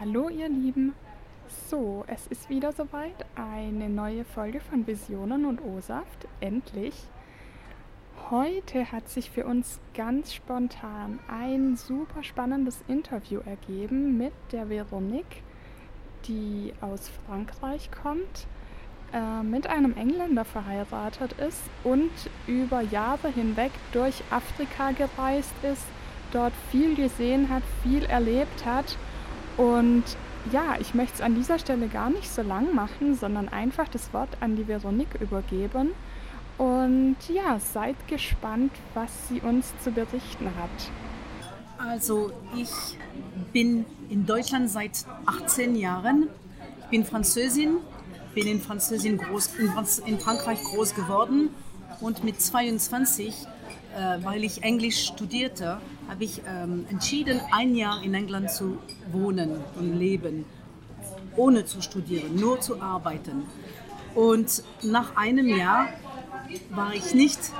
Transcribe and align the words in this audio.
Hallo 0.00 0.28
ihr 0.28 0.48
Lieben. 0.48 0.94
So, 1.68 2.04
es 2.06 2.28
ist 2.28 2.48
wieder 2.48 2.70
soweit. 2.70 3.26
Eine 3.34 3.88
neue 3.88 4.24
Folge 4.24 4.60
von 4.60 4.86
Visionen 4.86 5.44
und 5.44 5.60
O-Saft. 5.60 6.28
Endlich. 6.38 6.94
Heute 8.30 8.92
hat 8.92 9.08
sich 9.08 9.28
für 9.28 9.44
uns 9.44 9.80
ganz 9.94 10.32
spontan 10.32 11.18
ein 11.26 11.74
super 11.74 12.22
spannendes 12.22 12.78
Interview 12.86 13.40
ergeben 13.44 14.16
mit 14.16 14.32
der 14.52 14.68
Veronique, 14.70 15.42
die 16.28 16.72
aus 16.80 17.10
Frankreich 17.26 17.90
kommt, 17.90 18.46
äh, 19.12 19.42
mit 19.42 19.66
einem 19.66 19.96
Engländer 19.96 20.44
verheiratet 20.44 21.32
ist 21.40 21.62
und 21.82 22.12
über 22.46 22.82
Jahre 22.82 23.30
hinweg 23.30 23.72
durch 23.90 24.22
Afrika 24.30 24.92
gereist 24.92 25.54
ist, 25.64 25.86
dort 26.30 26.52
viel 26.70 26.94
gesehen 26.94 27.48
hat, 27.48 27.64
viel 27.82 28.04
erlebt 28.04 28.64
hat 28.64 28.96
und 29.58 30.04
ja, 30.52 30.76
ich 30.80 30.94
möchte 30.94 31.16
es 31.16 31.20
an 31.20 31.34
dieser 31.34 31.58
Stelle 31.58 31.88
gar 31.88 32.10
nicht 32.10 32.30
so 32.30 32.42
lang 32.42 32.74
machen, 32.74 33.16
sondern 33.16 33.48
einfach 33.48 33.88
das 33.88 34.12
Wort 34.14 34.30
an 34.40 34.56
die 34.56 34.66
Veronique 34.66 35.20
übergeben. 35.20 35.90
Und 36.56 37.16
ja, 37.28 37.58
seid 37.58 37.96
gespannt, 38.08 38.72
was 38.94 39.10
sie 39.28 39.40
uns 39.40 39.72
zu 39.82 39.90
berichten 39.90 40.46
hat. 40.56 41.86
Also 41.86 42.32
ich 42.56 42.70
bin 43.52 43.84
in 44.08 44.26
Deutschland 44.26 44.70
seit 44.70 45.04
18 45.26 45.76
Jahren. 45.76 46.28
Ich 46.80 46.86
bin 46.86 47.04
Französin, 47.04 47.78
bin 48.34 48.46
in, 48.46 48.60
Französin 48.60 49.18
groß, 49.18 49.50
in 50.06 50.18
Frankreich 50.18 50.62
groß 50.62 50.94
geworden 50.94 51.50
und 52.00 52.24
mit 52.24 52.40
22 52.40 53.46
äh, 53.98 54.24
weil 54.24 54.44
ich 54.44 54.62
Englisch 54.62 55.06
studierte, 55.06 55.78
habe 56.08 56.24
ich 56.24 56.42
ähm, 56.48 56.86
entschieden, 56.90 57.40
ein 57.52 57.74
Jahr 57.76 58.02
in 58.02 58.14
England 58.14 58.50
zu 58.50 58.78
wohnen 59.12 59.56
und 59.78 59.98
leben, 59.98 60.44
ohne 61.36 61.64
zu 61.64 61.82
studieren, 61.82 62.34
nur 62.34 62.60
zu 62.60 62.80
arbeiten. 62.80 63.44
Und 64.14 64.62
nach 64.82 65.16
einem 65.16 65.48
Jahr 65.48 65.88
war 66.70 66.94
ich 66.94 67.14
nicht 67.14 67.52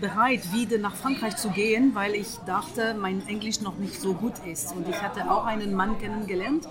bereit, 0.00 0.52
wieder 0.52 0.78
nach 0.78 0.94
Frankreich 0.94 1.36
zu 1.36 1.50
gehen, 1.50 1.94
weil 1.94 2.14
ich 2.14 2.36
dachte, 2.46 2.94
mein 2.94 3.26
Englisch 3.28 3.60
noch 3.60 3.78
nicht 3.78 4.00
so 4.00 4.14
gut 4.14 4.34
ist. 4.46 4.74
Und 4.74 4.88
ich 4.88 5.00
hatte 5.00 5.30
auch 5.30 5.44
einen 5.44 5.74
Mann 5.74 5.98
kennengelernt 5.98 6.68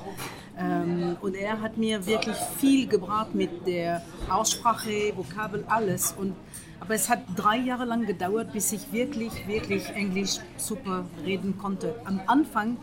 ähm, 0.58 1.18
und 1.22 1.36
er 1.36 1.62
hat 1.62 1.78
mir 1.78 2.06
wirklich 2.06 2.36
viel 2.58 2.88
gebracht 2.88 3.34
mit 3.34 3.68
der 3.68 4.02
Aussprache, 4.30 5.14
Vokabel, 5.16 5.64
alles. 5.68 6.14
Und 6.18 6.36
aber 6.82 6.96
es 6.96 7.10
hat 7.10 7.22
drei 7.36 7.58
Jahre 7.58 7.86
lang 7.86 8.06
gedauert, 8.06 8.52
bis 8.52 8.74
ich 8.74 8.92
wirklich, 8.92 9.48
wirklich 9.48 9.88
Englisch 9.92 10.40
super 10.58 11.06
reden 11.24 11.58
konnte. 11.58 11.96
Am 12.06 12.20
Anfang 12.26 12.78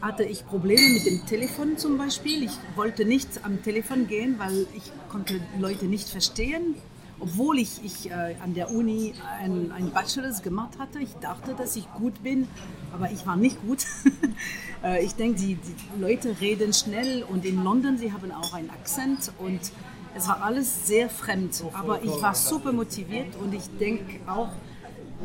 hatte 0.00 0.22
ich 0.24 0.46
Probleme 0.46 0.90
mit 0.90 1.06
dem 1.06 1.26
Telefon 1.26 1.78
zum 1.78 1.98
Beispiel. 1.98 2.44
Ich 2.44 2.52
wollte 2.76 3.04
nicht 3.04 3.44
am 3.44 3.62
Telefon 3.62 4.06
gehen, 4.06 4.38
weil 4.38 4.66
ich 4.74 4.92
konnte 5.08 5.40
Leute 5.58 5.86
nicht 5.86 6.08
verstehen. 6.08 6.76
Obwohl 7.20 7.58
ich, 7.58 7.82
ich 7.82 8.10
äh, 8.10 8.36
an 8.40 8.54
der 8.54 8.70
Uni 8.70 9.12
ein, 9.40 9.72
ein 9.72 9.90
Bachelor 9.90 10.30
gemacht 10.40 10.78
hatte, 10.78 11.00
ich 11.00 11.12
dachte, 11.14 11.54
dass 11.54 11.74
ich 11.74 11.90
gut 11.94 12.22
bin, 12.22 12.46
aber 12.92 13.10
ich 13.10 13.26
war 13.26 13.36
nicht 13.36 13.60
gut. 13.62 13.86
äh, 14.84 15.04
ich 15.04 15.14
denke, 15.14 15.40
die, 15.40 15.56
die 15.56 16.00
Leute 16.00 16.40
reden 16.40 16.72
schnell 16.72 17.24
und 17.24 17.44
in 17.44 17.64
London, 17.64 17.98
sie 17.98 18.12
haben 18.12 18.30
auch 18.30 18.54
einen 18.54 18.70
Akzent 18.70 19.32
und 19.38 19.72
es 20.18 20.28
war 20.28 20.42
alles 20.42 20.86
sehr 20.86 21.08
fremd, 21.08 21.62
aber 21.72 22.02
ich 22.02 22.20
war 22.20 22.34
super 22.34 22.72
motiviert 22.72 23.36
und 23.40 23.54
ich 23.54 23.62
denke 23.78 24.20
auch, 24.26 24.48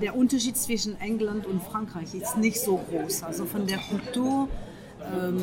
der 0.02 0.16
Unterschied 0.16 0.56
zwischen 0.56 1.00
England 1.02 1.46
und 1.46 1.62
Frankreich 1.64 2.14
ist 2.14 2.38
nicht 2.38 2.60
so 2.60 2.78
groß. 2.78 3.24
Also 3.24 3.46
von 3.46 3.66
der 3.66 3.78
Kultur, 3.78 4.48
ähm, 5.02 5.42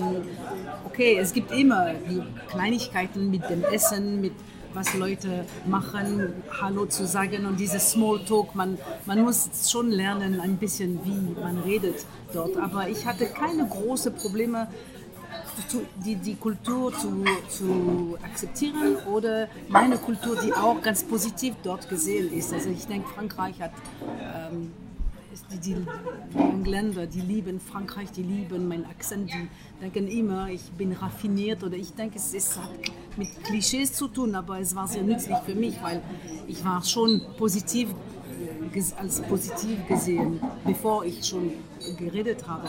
okay, 0.87 1.19
es 1.19 1.33
gibt 1.33 1.51
immer 1.53 1.95
die 1.95 2.23
Kleinigkeiten 2.49 3.31
mit 3.31 3.49
dem 3.51 3.65
Essen, 3.65 4.21
mit 4.21 4.33
was 4.73 4.95
Leute 4.95 5.47
machen, 5.67 6.33
Hallo 6.61 6.87
zu 6.87 7.05
sagen 7.05 7.45
und 7.47 7.59
dieses 7.59 7.91
Smalltalk. 7.91 8.55
Man, 8.55 8.79
man 9.05 9.23
muss 9.23 9.49
schon 9.69 9.91
lernen, 9.91 10.41
ein 10.41 10.59
bisschen, 10.59 11.01
wie 11.05 11.41
man 11.41 11.59
redet 11.59 12.07
dort. 12.33 12.57
Aber 12.57 12.89
ich 12.89 13.05
hatte 13.05 13.27
keine 13.27 13.67
großen 13.67 14.15
Probleme 14.15 14.69
die, 16.05 16.17
die 16.17 16.37
Kultur 16.37 16.93
zu, 16.97 17.25
zu 17.49 18.17
akzeptieren 18.23 18.97
oder 19.13 19.49
meine 19.69 19.99
Kultur, 19.99 20.37
die 20.45 20.53
auch 20.53 20.81
ganz 20.83 21.03
positiv 21.05 21.55
dort 21.63 21.89
gesehen 21.89 22.33
ist. 22.33 22.53
Also 22.53 22.71
ich 22.71 22.87
denke, 22.87 23.09
Frankreich 23.09 23.61
hat 23.61 23.73
ähm, 24.21 24.73
die, 25.53 25.59
die, 25.59 25.77
Engländer, 26.39 27.07
die 27.07 27.21
lieben 27.21 27.61
Frankreich, 27.61 28.11
die 28.13 28.23
lieben 28.23 28.69
meinen 28.69 28.85
Akzent, 28.85 29.31
die 29.33 29.49
denken 29.81 30.09
immer, 30.09 30.49
ich 30.49 30.71
bin 30.73 30.93
raffiniert 30.93 31.63
oder 31.63 31.77
ich 31.77 31.95
denke, 31.95 32.19
es 32.19 32.35
ist, 32.35 32.57
hat 32.59 32.71
mit 33.17 33.29
Klischees 33.45 33.93
zu 33.93 34.09
tun, 34.09 34.35
aber 34.35 34.61
es 34.61 34.75
war 34.75 34.87
sehr 34.89 35.03
nützlich 35.03 35.39
für 35.39 35.55
mich, 35.55 35.81
weil 35.83 36.03
ich 36.47 36.65
war 36.65 36.83
schon 36.85 37.23
positiv 37.37 37.89
als 38.99 39.21
positiv 39.23 39.87
gesehen, 39.89 40.41
bevor 40.65 41.05
ich 41.05 41.25
schon 41.25 41.53
geredet 41.99 42.47
habe. 42.47 42.69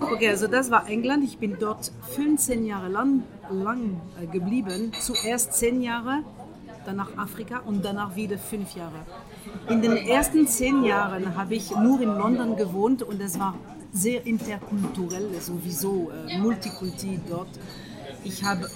Okay, 0.00 0.28
also 0.28 0.46
das 0.46 0.70
war 0.70 0.88
England. 0.88 1.24
Ich 1.24 1.38
bin 1.38 1.56
dort 1.58 1.92
15 2.14 2.64
Jahre 2.64 2.88
lang, 2.88 3.22
lang 3.50 4.00
äh, 4.20 4.26
geblieben. 4.26 4.92
Zuerst 5.00 5.54
10 5.54 5.82
Jahre, 5.82 6.22
danach 6.84 7.16
Afrika 7.16 7.60
und 7.60 7.84
danach 7.84 8.14
wieder 8.14 8.38
5 8.38 8.74
Jahre. 8.76 9.06
In 9.68 9.82
den 9.82 9.96
ersten 9.96 10.46
10 10.46 10.84
Jahren 10.84 11.36
habe 11.36 11.54
ich 11.54 11.70
nur 11.70 12.00
in 12.00 12.08
London 12.08 12.56
gewohnt 12.56 13.02
und 13.02 13.20
es 13.20 13.38
war 13.38 13.54
sehr 13.92 14.26
interkulturell, 14.26 15.28
sowieso 15.40 16.10
äh, 16.10 16.38
Multikulti 16.38 17.20
dort. 17.28 17.48
Ich 18.24 18.44
habe 18.44 18.68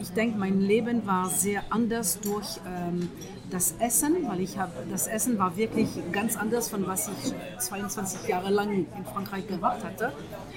ich 0.00 0.10
denke, 0.10 0.38
mein 0.38 0.60
Leben 0.60 1.06
war 1.06 1.28
sehr 1.28 1.62
anders 1.70 2.20
durch 2.20 2.60
ähm, 2.66 3.08
das 3.50 3.74
Essen, 3.78 4.28
weil 4.28 4.40
ich 4.40 4.58
habe 4.58 4.72
das 4.90 5.06
Essen 5.06 5.38
war 5.38 5.56
wirklich 5.56 5.88
ganz 6.12 6.36
anders 6.36 6.68
von 6.68 6.86
was 6.86 7.08
ich 7.08 7.34
22 7.58 8.28
Jahre 8.28 8.50
lang 8.50 8.72
in 8.72 9.04
Frankreich 9.04 9.46
gemacht 9.46 9.84
hatte. 9.84 10.12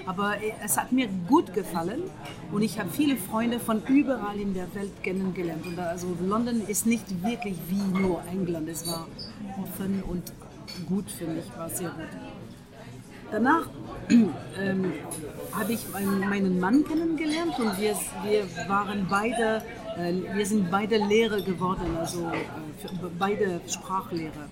Aber 0.05 0.37
äh, 0.37 0.53
es 0.63 0.77
hat 0.77 0.91
mir 0.91 1.07
gut 1.27 1.53
gefallen 1.53 2.03
und 2.51 2.61
ich 2.61 2.79
habe 2.79 2.89
viele 2.89 3.15
Freunde 3.15 3.59
von 3.59 3.83
überall 3.87 4.39
in 4.39 4.53
der 4.53 4.73
Welt 4.75 5.03
kennengelernt. 5.03 5.65
Und 5.65 5.79
also 5.79 6.07
London 6.21 6.61
ist 6.67 6.85
nicht 6.85 7.23
wirklich 7.23 7.57
wie 7.67 7.99
nur 7.99 8.21
England. 8.31 8.67
Es 8.69 8.87
war 8.87 9.07
offen 9.61 10.03
und 10.03 10.33
gut 10.87 11.09
für 11.11 11.25
mich, 11.25 11.45
war 11.57 11.69
sehr 11.69 11.89
gut. 11.89 12.38
Danach 13.31 13.67
ähm, 14.09 14.93
habe 15.51 15.73
ich 15.73 15.87
meinen, 15.89 16.59
Mann 16.59 16.83
kennengelernt 16.83 17.59
und 17.59 17.79
wir, 17.79 17.95
wir 18.23 18.69
waren 18.69 19.05
beide, 19.09 19.61
äh, 19.97 20.13
wir 20.35 20.45
sind 20.45 20.71
beide 20.71 20.97
Lehrer 20.97 21.41
geworden, 21.41 21.97
also 21.99 22.27
äh, 22.29 22.87
beide 23.17 23.61
Sprachlehrer. 23.67 24.47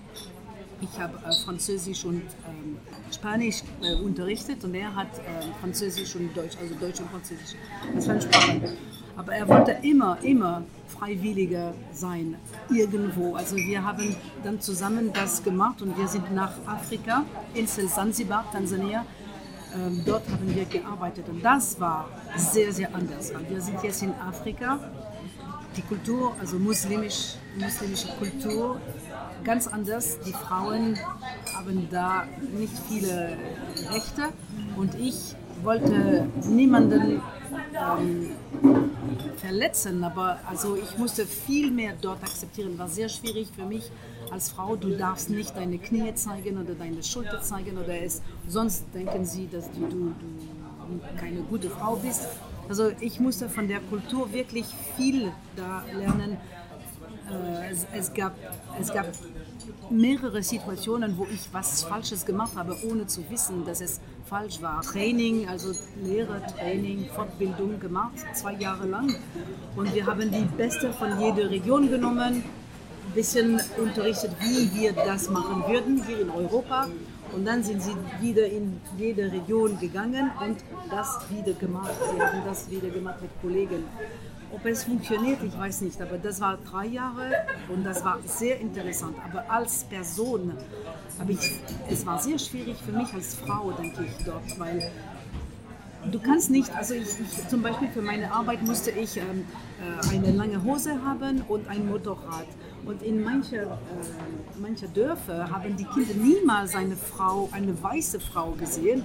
Ich 0.80 1.00
habe 1.00 1.18
äh, 1.26 1.44
Französisch 1.44 2.04
und 2.04 2.22
ähm, 2.46 2.78
Spanisch 3.10 3.62
äh, 3.82 3.94
unterrichtet 3.96 4.62
und 4.62 4.74
er 4.74 4.94
hat 4.94 5.18
äh, 5.18 5.22
Französisch 5.60 6.14
und 6.14 6.36
Deutsch, 6.36 6.56
also 6.60 6.74
Deutsch 6.76 7.00
und 7.00 7.10
Französisch 7.10 7.56
als 7.94 8.06
Fremdsprache. 8.06 8.60
Aber 9.16 9.32
er 9.32 9.48
wollte 9.48 9.76
immer, 9.82 10.18
immer 10.22 10.62
Freiwilliger 10.98 11.74
sein, 11.92 12.36
irgendwo. 12.70 13.34
Also 13.34 13.56
wir 13.56 13.84
haben 13.84 14.16
dann 14.42 14.60
zusammen 14.60 15.12
das 15.12 15.42
gemacht 15.42 15.80
und 15.82 15.96
wir 15.96 16.08
sind 16.08 16.34
nach 16.34 16.52
Afrika, 16.66 17.24
Insel 17.54 17.88
Zanzibar, 17.88 18.44
Tansania. 18.52 19.04
Ähm, 19.74 20.02
dort 20.04 20.28
haben 20.30 20.54
wir 20.54 20.64
gearbeitet 20.64 21.28
und 21.28 21.44
das 21.44 21.78
war 21.78 22.08
sehr, 22.36 22.72
sehr 22.72 22.94
anders, 22.94 23.32
weil 23.34 23.48
wir 23.50 23.60
sind 23.60 23.82
jetzt 23.82 24.02
in 24.02 24.12
Afrika. 24.14 24.78
Die 25.76 25.82
Kultur, 25.82 26.34
also 26.40 26.58
muslimisch, 26.58 27.34
muslimische 27.58 28.08
Kultur, 28.18 28.80
ganz 29.44 29.68
anders. 29.68 30.18
Die 30.26 30.32
Frauen 30.32 30.98
haben 31.54 31.86
da 31.90 32.24
nicht 32.58 32.72
viele 32.88 33.36
Rechte 33.92 34.30
und 34.76 34.94
ich 34.98 35.36
wollte 35.62 36.26
niemanden 36.48 37.20
ähm, 37.74 38.30
verletzen, 39.36 40.04
aber 40.04 40.38
also 40.48 40.76
ich 40.76 40.98
musste 40.98 41.26
viel 41.26 41.70
mehr 41.70 41.94
dort 42.00 42.22
akzeptieren. 42.22 42.78
War 42.78 42.88
sehr 42.88 43.08
schwierig 43.08 43.48
für 43.54 43.64
mich 43.64 43.90
als 44.30 44.50
Frau. 44.50 44.76
Du 44.76 44.96
darfst 44.96 45.30
nicht 45.30 45.56
deine 45.56 45.78
Knie 45.78 46.14
zeigen 46.14 46.58
oder 46.58 46.74
deine 46.74 47.02
Schulter 47.02 47.40
zeigen 47.40 47.78
oder 47.78 48.00
es. 48.00 48.22
Sonst 48.46 48.84
denken 48.94 49.24
sie, 49.24 49.48
dass 49.50 49.70
du, 49.72 49.80
du, 49.80 50.14
du 50.14 51.00
keine 51.18 51.40
gute 51.42 51.70
Frau 51.70 51.96
bist. 51.96 52.26
Also 52.68 52.90
ich 53.00 53.18
musste 53.18 53.48
von 53.48 53.66
der 53.68 53.80
Kultur 53.80 54.32
wirklich 54.32 54.66
viel 54.96 55.32
da 55.56 55.84
lernen. 55.96 56.36
Äh, 57.30 57.70
es, 57.72 57.86
es, 57.94 58.12
gab, 58.14 58.34
es 58.80 58.92
gab 58.92 59.06
mehrere 59.90 60.42
Situationen, 60.42 61.16
wo 61.16 61.24
ich 61.24 61.48
was 61.52 61.84
Falsches 61.84 62.24
gemacht 62.24 62.56
habe, 62.56 62.76
ohne 62.90 63.06
zu 63.06 63.28
wissen, 63.30 63.64
dass 63.64 63.80
es 63.80 64.00
falsch 64.26 64.60
war. 64.60 64.82
Training, 64.82 65.48
also 65.48 65.72
Lehre, 66.02 66.42
Training, 66.56 67.06
Fortbildung 67.14 67.80
gemacht, 67.80 68.14
zwei 68.34 68.54
Jahre 68.54 68.86
lang. 68.86 69.14
Und 69.76 69.94
wir 69.94 70.06
haben 70.06 70.30
die 70.30 70.44
Beste 70.56 70.92
von 70.92 71.18
jeder 71.20 71.50
Region 71.50 71.88
genommen, 71.88 72.44
ein 73.08 73.14
bisschen 73.14 73.60
unterrichtet, 73.82 74.32
wie 74.40 74.70
wir 74.78 74.92
das 74.92 75.30
machen 75.30 75.64
würden 75.66 76.02
hier 76.06 76.20
in 76.20 76.30
Europa. 76.30 76.88
Und 77.34 77.44
dann 77.44 77.62
sind 77.62 77.82
sie 77.82 77.94
wieder 78.20 78.46
in 78.46 78.80
jede 78.98 79.30
Region 79.30 79.78
gegangen 79.78 80.30
und 80.44 80.58
das 80.90 81.18
wieder 81.30 81.52
gemacht. 81.52 81.92
Sie 82.12 82.20
haben 82.20 82.42
das 82.44 82.70
wieder 82.70 82.88
gemacht 82.88 83.20
mit 83.20 83.30
Kollegen. 83.42 83.84
Ob 84.50 84.64
es 84.64 84.84
funktioniert, 84.84 85.42
ich 85.42 85.56
weiß 85.56 85.82
nicht, 85.82 86.00
aber 86.00 86.16
das 86.16 86.40
war 86.40 86.56
drei 86.70 86.86
Jahre 86.86 87.46
und 87.68 87.84
das 87.84 88.02
war 88.04 88.18
sehr 88.24 88.58
interessant. 88.58 89.16
Aber 89.24 89.50
als 89.50 89.84
Person 89.84 90.52
habe 91.18 91.32
ich, 91.32 91.60
es 91.90 92.06
war 92.06 92.18
sehr 92.18 92.38
schwierig 92.38 92.76
für 92.78 92.92
mich 92.92 93.12
als 93.12 93.34
Frau, 93.34 93.70
denke 93.72 94.04
ich, 94.04 94.24
dort, 94.24 94.58
weil 94.58 94.90
du 96.10 96.18
kannst 96.18 96.50
nicht, 96.50 96.74
also 96.74 96.94
ich, 96.94 97.02
ich, 97.02 97.48
zum 97.48 97.62
Beispiel 97.62 97.88
für 97.88 98.02
meine 98.02 98.32
Arbeit 98.32 98.62
musste 98.62 98.90
ich 98.90 99.16
ähm, 99.16 99.44
äh, 99.80 100.14
eine 100.14 100.32
lange 100.32 100.62
Hose 100.62 101.04
haben 101.04 101.42
und 101.48 101.68
ein 101.68 101.86
Motorrad. 101.88 102.46
Und 102.84 103.02
in 103.02 103.22
manchen 103.22 103.58
äh, 103.58 103.66
manche 104.60 104.88
Dörfer 104.88 105.50
haben 105.50 105.76
die 105.76 105.84
Kinder 105.84 106.14
niemals 106.14 106.74
eine 106.74 106.96
Frau, 106.96 107.48
eine 107.52 107.80
weiße 107.82 108.20
Frau 108.20 108.52
gesehen, 108.52 109.02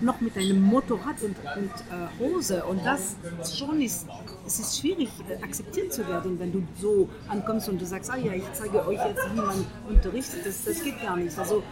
noch 0.00 0.20
mit 0.20 0.36
einem 0.36 0.62
Motorrad 0.62 1.22
und, 1.22 1.36
und 1.56 1.70
äh, 1.70 2.18
Hose. 2.18 2.64
Und 2.64 2.84
das 2.84 3.16
schon 3.56 3.80
ist, 3.80 4.06
es 4.46 4.58
ist 4.58 4.78
schwierig 4.78 5.10
äh, 5.28 5.42
akzeptiert 5.42 5.92
zu 5.92 6.06
werden, 6.08 6.38
wenn 6.38 6.52
du 6.52 6.62
so 6.80 7.08
ankommst 7.28 7.68
und 7.68 7.80
du 7.80 7.86
sagst, 7.86 8.10
ah 8.10 8.16
ja, 8.16 8.32
ich 8.32 8.44
zeige 8.52 8.86
euch 8.86 8.98
jetzt, 9.04 9.22
wie 9.32 9.40
man 9.40 9.66
unterrichtet. 9.88 10.46
Das, 10.46 10.64
das 10.64 10.82
geht 10.82 11.00
gar 11.02 11.16
nicht. 11.16 11.38
Also 11.38 11.62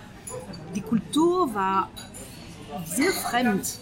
die 0.75 0.81
Kultur 0.81 1.55
war 1.55 1.91
sehr 2.87 3.13
fremd 3.13 3.79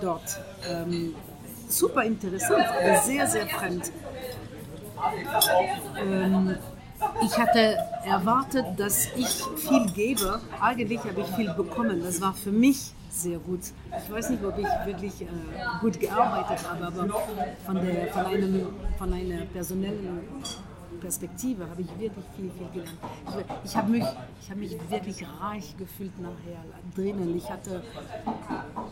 dort. 0.00 0.40
Ähm, 0.70 1.14
super 1.68 2.04
interessant, 2.04 2.64
aber 2.66 3.00
sehr, 3.02 3.26
sehr 3.26 3.46
fremd. 3.46 3.92
Ähm, 5.98 6.56
ich 7.24 7.38
hatte 7.38 7.78
erwartet, 8.04 8.66
dass 8.76 9.08
ich 9.16 9.44
viel 9.56 9.86
gebe. 9.92 10.40
Eigentlich 10.60 11.00
habe 11.00 11.20
ich 11.20 11.26
viel 11.28 11.52
bekommen. 11.54 12.02
Das 12.02 12.20
war 12.20 12.34
für 12.34 12.52
mich 12.52 12.92
sehr 13.10 13.38
gut. 13.38 13.60
Ich 14.04 14.12
weiß 14.12 14.30
nicht, 14.30 14.44
ob 14.44 14.56
ich 14.58 14.66
wirklich 14.86 15.22
äh, 15.22 15.26
gut 15.80 15.98
gearbeitet 15.98 16.68
habe, 16.68 16.86
aber 16.86 17.08
von, 17.66 17.74
der, 17.76 18.06
von, 18.08 18.26
einem, 18.26 18.66
von 18.98 19.12
einer 19.12 19.44
personellen 19.46 20.20
Perspektive 21.00 21.68
habe 21.68 21.82
ich 21.82 21.88
wirklich 21.98 22.24
viel, 22.36 22.50
viel 22.50 22.68
gelernt. 22.72 22.98
Ich, 23.64 23.70
ich 23.70 23.76
habe 23.76 23.90
mich, 23.90 24.04
hab 24.04 24.56
mich 24.56 24.76
wirklich 24.88 25.26
reich 25.40 25.76
gefühlt 25.76 26.18
nachher 26.20 26.64
drinnen. 26.94 27.36
Ich 27.36 27.50
hatte 27.50 27.82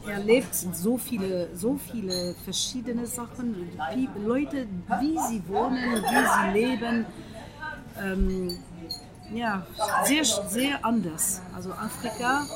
erlebt 0.07 0.55
so 0.55 0.97
viele, 0.97 1.55
so 1.55 1.77
viele 1.77 2.35
verschiedene 2.45 3.07
Sachen, 3.07 3.55
Leute, 4.25 4.67
wie 5.01 5.19
sie 5.29 5.43
wohnen, 5.49 6.03
wie 6.03 6.53
sie 6.55 6.59
leben. 6.59 7.07
Ähm, 8.01 8.59
ja, 9.35 9.67
sehr, 10.05 10.25
sehr 10.25 10.85
anders. 10.85 11.43
Also 11.55 11.73
Afrika 11.73 12.47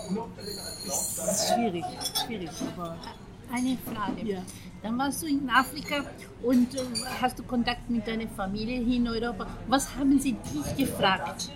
ist 0.87 1.53
schwierig, 1.53 1.85
schwierig, 2.25 2.51
aber 2.75 2.97
eine 3.53 3.77
Frage. 3.77 4.27
Ja. 4.27 4.43
Dann 4.83 4.99
warst 4.99 5.23
du 5.23 5.27
in 5.27 5.49
Afrika 5.49 6.05
und 6.43 6.75
äh, 6.75 6.79
hast 7.21 7.39
du 7.39 7.43
Kontakt 7.45 7.89
mit 7.89 8.07
deiner 8.07 8.29
Familie 8.29 8.81
hier 8.81 8.97
in 8.97 9.09
Europa. 9.09 9.47
Was 9.69 9.95
haben 9.97 10.19
sie 10.19 10.33
dich 10.33 10.77
gefragt? 10.77 11.51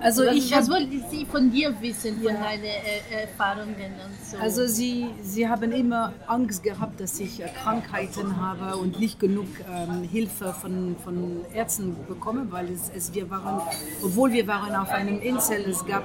Also 0.00 0.26
was, 0.26 0.34
ich 0.34 0.50
was 0.50 0.68
wollten 0.68 1.04
Sie 1.08 1.24
von 1.24 1.50
dir 1.50 1.74
wissen, 1.80 2.16
von 2.16 2.34
ja. 2.34 2.42
deinen 2.42 2.64
äh, 2.64 3.22
Erfahrungen 3.22 3.92
und 4.04 4.26
so? 4.26 4.36
Also 4.36 4.66
sie, 4.66 5.10
sie 5.22 5.48
haben 5.48 5.70
immer 5.70 6.12
Angst 6.26 6.64
gehabt, 6.64 7.00
dass 7.00 7.20
ich 7.20 7.40
äh, 7.40 7.48
Krankheiten 7.48 8.36
habe 8.40 8.76
und 8.78 8.98
nicht 8.98 9.20
genug 9.20 9.46
ähm, 9.72 10.02
Hilfe 10.02 10.52
von, 10.54 10.96
von 11.04 11.42
Ärzten 11.54 11.96
bekomme, 12.08 12.46
weil 12.50 12.68
es, 12.70 12.90
es, 12.94 13.14
wir 13.14 13.30
waren, 13.30 13.62
obwohl 14.02 14.32
wir 14.32 14.46
waren 14.48 14.74
auf 14.74 14.90
einem 14.90 15.20
Insel, 15.20 15.60
es 15.70 15.86
gab 15.86 16.04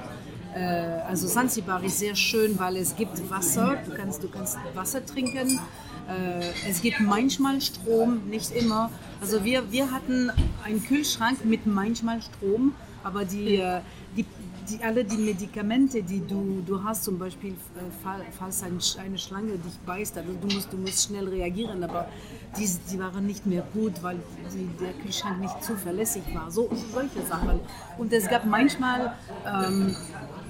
also 1.08 1.26
Zanzibar 1.28 1.82
ist 1.84 1.98
sehr 1.98 2.14
schön, 2.14 2.58
weil 2.58 2.76
es 2.76 2.96
gibt 2.96 3.30
Wasser, 3.30 3.76
du 3.84 3.94
kannst, 3.94 4.22
du 4.22 4.28
kannst 4.28 4.58
Wasser 4.74 5.04
trinken, 5.04 5.60
äh, 6.08 6.68
es 6.68 6.80
gibt 6.80 7.00
manchmal 7.00 7.60
Strom, 7.60 8.28
nicht 8.28 8.50
immer. 8.52 8.90
Also 9.20 9.44
wir, 9.44 9.70
wir 9.70 9.90
hatten 9.90 10.30
einen 10.64 10.82
Kühlschrank 10.82 11.44
mit 11.44 11.66
manchmal 11.66 12.22
Strom, 12.22 12.74
aber 13.04 13.24
die, 13.24 13.56
äh, 13.56 13.80
die, 14.16 14.24
die, 14.68 14.82
alle 14.82 15.04
die 15.04 15.18
Medikamente, 15.18 16.02
die 16.02 16.20
du, 16.26 16.62
du 16.66 16.82
hast, 16.82 17.04
zum 17.04 17.18
Beispiel, 17.18 17.52
äh, 17.52 18.32
falls 18.38 18.62
eine 18.62 19.18
Schlange 19.18 19.52
dich 19.52 19.78
beißt, 19.84 20.16
also 20.16 20.32
du 20.32 20.54
musst, 20.54 20.72
du 20.72 20.78
musst 20.78 21.08
schnell 21.08 21.28
reagieren, 21.28 21.84
aber 21.84 22.08
die, 22.56 22.68
die 22.90 22.98
waren 22.98 23.26
nicht 23.26 23.44
mehr 23.44 23.62
gut, 23.74 24.02
weil 24.02 24.18
die, 24.54 24.68
der 24.82 24.94
Kühlschrank 24.94 25.40
nicht 25.40 25.62
zuverlässig 25.62 26.22
war. 26.34 26.50
So, 26.50 26.70
solche 26.92 27.22
Sachen. 27.28 27.60
Und 27.98 28.12
es 28.12 28.28
gab 28.28 28.46
manchmal, 28.46 29.14
ähm, 29.46 29.94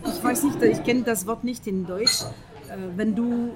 ich 0.06 0.24
weiß 0.24 0.42
nicht, 0.44 0.62
ich 0.62 0.82
kenne 0.84 1.02
das 1.02 1.26
Wort 1.26 1.44
nicht 1.44 1.66
in 1.66 1.86
Deutsch, 1.86 2.22
äh, 2.68 2.76
wenn 2.96 3.14
du 3.14 3.52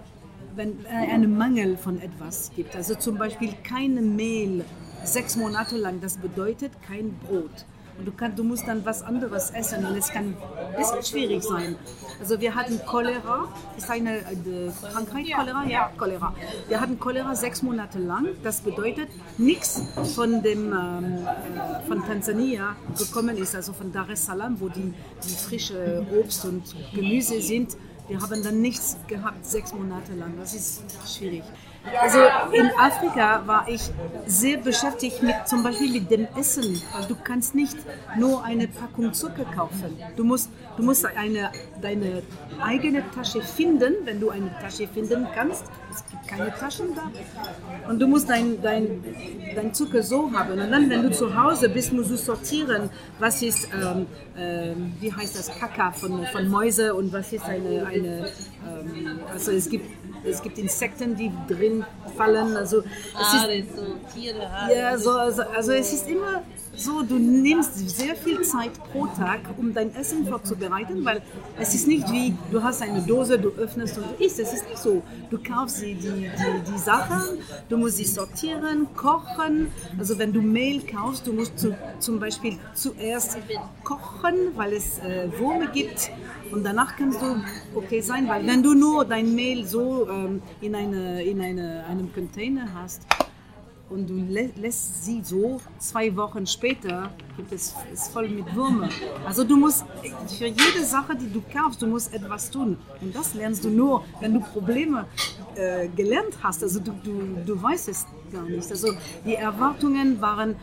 wenn 0.55 0.81
es 0.81 0.87
einen 0.87 1.37
Mangel 1.37 1.77
von 1.77 2.01
etwas 2.01 2.51
gibt. 2.55 2.77
Also 2.77 2.95
zum 2.95 3.17
Beispiel 3.17 3.55
kein 3.63 4.17
Mehl 4.17 4.65
sechs 5.05 5.37
Monate 5.37 5.77
lang, 5.77 6.01
das 6.01 6.19
bedeutet 6.19 6.73
kein 6.87 7.15
Brot. 7.19 7.65
Und 7.99 8.07
du, 8.07 8.13
kann, 8.13 8.37
du 8.37 8.45
musst 8.45 8.67
dann 8.69 8.85
was 8.85 9.03
anderes 9.03 9.51
essen 9.51 9.85
und 9.85 9.97
es 9.97 10.11
kann 10.11 10.35
ein 10.73 10.77
bisschen 10.77 11.03
schwierig 11.03 11.43
sein. 11.43 11.77
Also 12.21 12.41
wir 12.41 12.55
hatten 12.55 12.81
Cholera, 12.87 13.49
ist 13.77 13.91
eine 13.91 14.19
äh, 14.19 14.23
Krankheit, 14.93 15.27
Cholera? 15.35 15.65
Ja, 15.67 15.91
Cholera. 15.97 16.35
Wir 16.69 16.81
hatten 16.81 16.99
Cholera 16.99 17.35
sechs 17.35 17.63
Monate 17.63 17.99
lang. 17.99 18.29
Das 18.43 18.61
bedeutet, 18.61 19.09
nichts 19.39 19.83
von 20.15 20.43
dem 20.43 20.73
ähm, 20.73 21.27
äh, 21.27 21.87
von 21.87 22.05
Tansania 22.07 22.77
gekommen 22.99 23.37
ist, 23.37 23.55
also 23.55 23.73
von 23.73 23.93
Dar 23.93 24.09
es 24.11 24.25
Salaam, 24.27 24.61
wo 24.61 24.69
die, 24.69 24.95
die 25.25 25.35
frische 25.35 26.07
Obst 26.19 26.45
und 26.45 26.63
Gemüse 26.95 27.41
sind. 27.41 27.77
Wir 28.09 28.21
haben 28.21 28.43
dann 28.43 28.61
nichts 28.61 28.97
gehabt, 29.07 29.45
sechs 29.47 29.73
Monate 29.73 30.15
lang. 30.15 30.35
Das 30.39 30.55
ist 30.55 30.83
schwierig. 31.07 31.45
Also 32.01 32.19
in 32.53 32.71
Afrika 32.79 33.43
war 33.47 33.67
ich 33.69 33.91
sehr 34.27 34.59
beschäftigt 34.59 35.23
mit 35.23 35.35
zum 35.47 35.63
Beispiel 35.63 35.93
mit 35.93 36.11
dem 36.11 36.29
Essen. 36.39 36.81
Du 37.09 37.17
kannst 37.17 37.55
nicht 37.55 37.77
nur 38.17 38.45
eine 38.45 38.69
Packung 38.69 39.13
Zucker 39.13 39.45
kaufen. 39.45 39.99
Du 40.17 40.25
musst, 40.25 40.51
du 40.77 40.83
musst 40.85 41.05
eine, 41.05 41.51
deine 41.81 42.23
eigene 42.61 43.03
Tasche 43.11 43.43
finden, 43.43 43.95
wenn 44.05 44.21
du 44.21 44.31
eine 44.31 44.51
Tasche 44.61 44.87
finden 44.87 45.27
kannst. 45.35 45.65
Es 45.91 46.05
gibt 46.09 46.29
keine 46.29 46.55
Taschen 46.55 46.95
da. 46.95 47.11
Und 47.91 47.99
du 48.01 48.07
musst 48.07 48.31
dein, 48.31 48.63
dein, 48.63 49.03
dein 49.55 49.75
Zucker 49.75 50.03
so 50.03 50.31
haben. 50.33 50.53
Und 50.53 50.71
dann, 50.71 50.89
wenn 50.89 51.03
du 51.03 51.11
zu 51.11 51.35
Hause 51.35 51.69
bist, 51.69 51.93
musst 51.93 52.11
du 52.11 52.17
sortieren, 52.17 52.91
was 53.19 53.43
ist, 53.43 53.69
ähm, 53.75 54.07
äh, 54.37 54.75
wie 55.01 55.13
heißt 55.13 55.39
das, 55.39 55.59
Kaka 55.59 55.91
von, 55.93 56.25
von 56.27 56.49
Mäuse 56.49 56.95
und 56.95 57.13
was 57.13 57.33
ist 57.33 57.45
eine, 57.45 57.87
eine 57.87 58.27
ähm, 58.67 59.21
also 59.33 59.51
es 59.51 59.69
gibt 59.69 59.87
es 60.25 60.43
gibt 60.43 60.59
Insekten, 60.59 61.17
die 61.17 61.33
drin 61.49 61.85
fallen. 62.17 62.57
Also 62.57 62.81
es 62.81 63.15
Haare, 63.15 63.57
ist, 63.57 63.77
so 63.77 63.83
Tiere, 64.13 64.51
Haare. 64.51 64.75
Ja, 64.75 64.99
so, 64.99 65.11
also, 65.13 65.43
also 65.43 65.73
es 65.73 65.93
ist 65.93 66.09
immer 66.09 66.43
so, 66.75 67.03
du 67.03 67.19
nimmst 67.19 67.89
sehr 67.91 68.17
viel 68.17 68.43
Zeit 68.43 68.73
pro 68.91 69.07
Tag, 69.07 69.41
um 69.59 69.75
dein 69.75 69.95
Essen 69.95 70.27
vorzubereiten, 70.27 71.05
weil 71.05 71.23
es 71.59 71.75
ist 71.75 71.87
nicht 71.87 72.11
wie, 72.11 72.35
du 72.51 72.63
hast 72.63 72.83
eine 72.83 73.03
Dose, 73.03 73.39
du 73.39 73.51
öffnest 73.51 73.99
und 73.99 74.07
du 74.07 74.25
isst. 74.25 74.39
Es 74.39 74.53
ist 74.53 74.69
nicht 74.69 74.79
so. 74.79 75.03
Du 75.31 75.39
kaufst 75.39 75.83
die, 75.83 75.95
die, 75.95 76.09
die, 76.11 76.73
die 76.73 76.79
Sachen, 76.79 77.39
du 77.69 77.77
musst 77.77 77.99
sie 77.99 78.05
sortieren, 78.05 78.87
kochen. 78.95 79.69
Also 79.99 80.19
wenn 80.19 80.33
du 80.33 80.41
Mehl 80.41 80.83
kaufst, 80.87 81.27
du 81.27 81.33
musst 81.33 81.59
zu, 81.59 81.77
zum 81.99 82.19
Beispiel 82.19 82.59
zuerst 82.75 83.39
kochen, 83.85 84.35
weil 84.55 84.73
es 84.73 84.99
äh, 84.99 85.29
Würme 85.39 85.69
gibt 85.73 86.11
und 86.51 86.65
danach 86.65 86.97
kannst 86.97 87.21
du 87.21 87.43
okay 87.75 88.01
sein, 88.01 88.29
weil 88.29 88.47
wenn 88.47 88.63
du 88.63 88.75
nur 88.75 89.05
dein 89.05 89.35
Mehl 89.35 89.67
so 89.67 90.09
ähm, 90.09 90.43
in, 90.61 90.75
eine, 90.75 91.23
in 91.23 91.41
eine, 91.41 91.85
einem 91.87 92.13
Container 92.13 92.67
hast, 92.75 93.03
und 93.93 94.09
du 94.09 94.15
lä 94.15 94.51
lässt 94.57 95.05
sie 95.05 95.23
so, 95.23 95.61
zwei 95.79 96.15
Wochen 96.17 96.47
später 96.47 97.11
gibt 97.37 97.53
es 97.53 97.75
ist 97.93 98.13
voll 98.13 98.29
mit 98.29 98.55
Würmer. 98.55 98.89
Also 99.27 99.45
du 99.45 99.57
musst 99.57 99.85
für 100.39 100.47
jede 100.47 100.85
Sache, 100.85 101.15
die 101.17 101.31
du 101.31 101.43
kaufst, 101.55 101.83
du 101.83 101.87
musst 101.87 102.13
etwas 102.15 102.51
tun. 102.51 102.79
Und 103.01 103.15
das 103.15 103.35
lernst 103.35 103.65
du 103.65 103.71
nur, 103.71 104.05
wenn 104.21 104.33
du 104.35 104.41
Probleme 104.41 105.07
äh, 105.55 105.89
gelernt 105.89 106.35
hast. 106.43 106.63
Also 106.63 106.81
du, 106.81 106.93
du, 107.05 107.15
du 107.47 107.63
weißt 107.63 107.89
es 107.89 108.07
gar 108.33 108.45
nicht. 108.45 108.71
Also 108.71 108.89
die 109.25 109.35
Erwartungen 109.35 110.21
waren 110.21 110.57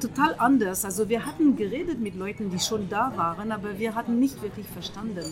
total 0.00 0.34
anders. 0.38 0.84
Also 0.84 1.08
wir 1.08 1.24
hatten 1.26 1.56
geredet 1.56 2.00
mit 2.00 2.14
Leuten, 2.16 2.50
die 2.50 2.58
schon 2.58 2.88
da 2.88 3.12
waren, 3.16 3.52
aber 3.52 3.78
wir 3.78 3.94
hatten 3.94 4.18
nicht 4.18 4.42
wirklich 4.42 4.66
verstanden. 4.66 5.24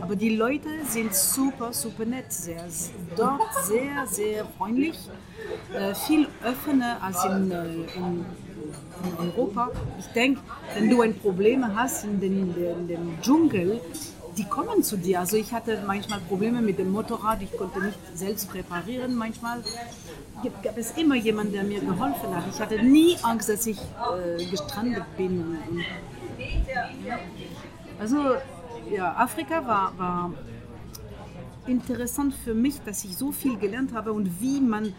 Aber 0.00 0.14
die 0.14 0.36
Leute 0.36 0.68
sind 0.88 1.14
super, 1.14 1.72
super 1.72 2.04
nett. 2.04 2.32
Sehr, 2.32 2.64
dort 3.16 3.42
sehr, 3.64 4.06
sehr 4.06 4.44
freundlich. 4.56 4.98
Äh, 5.72 5.94
viel 5.94 6.28
offener 6.44 6.98
als 7.02 7.24
in, 7.24 7.50
äh, 7.50 7.64
in, 7.64 8.24
in 9.04 9.18
Europa. 9.18 9.70
Ich 9.98 10.06
denke, 10.08 10.40
wenn 10.74 10.90
du 10.90 11.00
ein 11.00 11.14
Problem 11.18 11.74
hast 11.74 12.04
in, 12.04 12.20
den, 12.20 12.54
in 12.54 12.88
dem 12.88 13.20
Dschungel, 13.22 13.80
die 14.36 14.44
kommen 14.44 14.82
zu 14.82 14.96
dir. 14.98 15.20
Also 15.20 15.36
ich 15.36 15.52
hatte 15.52 15.82
manchmal 15.86 16.20
Probleme 16.20 16.60
mit 16.60 16.78
dem 16.78 16.90
Motorrad, 16.90 17.40
ich 17.40 17.56
konnte 17.56 17.82
nicht 17.82 17.98
selbst 18.14 18.52
reparieren 18.54 19.14
manchmal. 19.14 19.62
Gab 20.62 20.76
es 20.76 20.92
immer 20.92 21.14
jemanden, 21.14 21.54
der 21.54 21.64
mir 21.64 21.80
geholfen 21.80 22.36
hat. 22.36 22.44
Ich 22.52 22.60
hatte 22.60 22.82
nie 22.82 23.16
Angst, 23.22 23.48
dass 23.48 23.66
ich 23.66 23.78
äh, 23.78 24.44
gestrandet 24.44 25.04
bin. 25.16 25.56
Also 27.98 28.16
ja, 28.90 29.14
Afrika 29.16 29.66
war, 29.66 29.92
war 29.98 30.32
interessant 31.66 32.34
für 32.34 32.54
mich, 32.54 32.80
dass 32.82 33.04
ich 33.04 33.16
so 33.16 33.32
viel 33.32 33.56
gelernt 33.58 33.92
habe 33.92 34.12
und 34.12 34.40
wie 34.40 34.60
man 34.60 34.94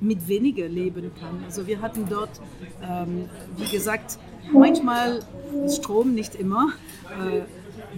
mit 0.00 0.28
weniger 0.28 0.68
leben 0.68 1.10
kann. 1.18 1.42
Also 1.44 1.66
wir 1.66 1.80
hatten 1.80 2.06
dort, 2.08 2.40
ähm, 2.82 3.28
wie 3.56 3.70
gesagt, 3.70 4.18
manchmal 4.52 5.22
Strom, 5.68 6.14
nicht 6.14 6.34
immer. 6.34 6.68
Äh, 7.04 7.42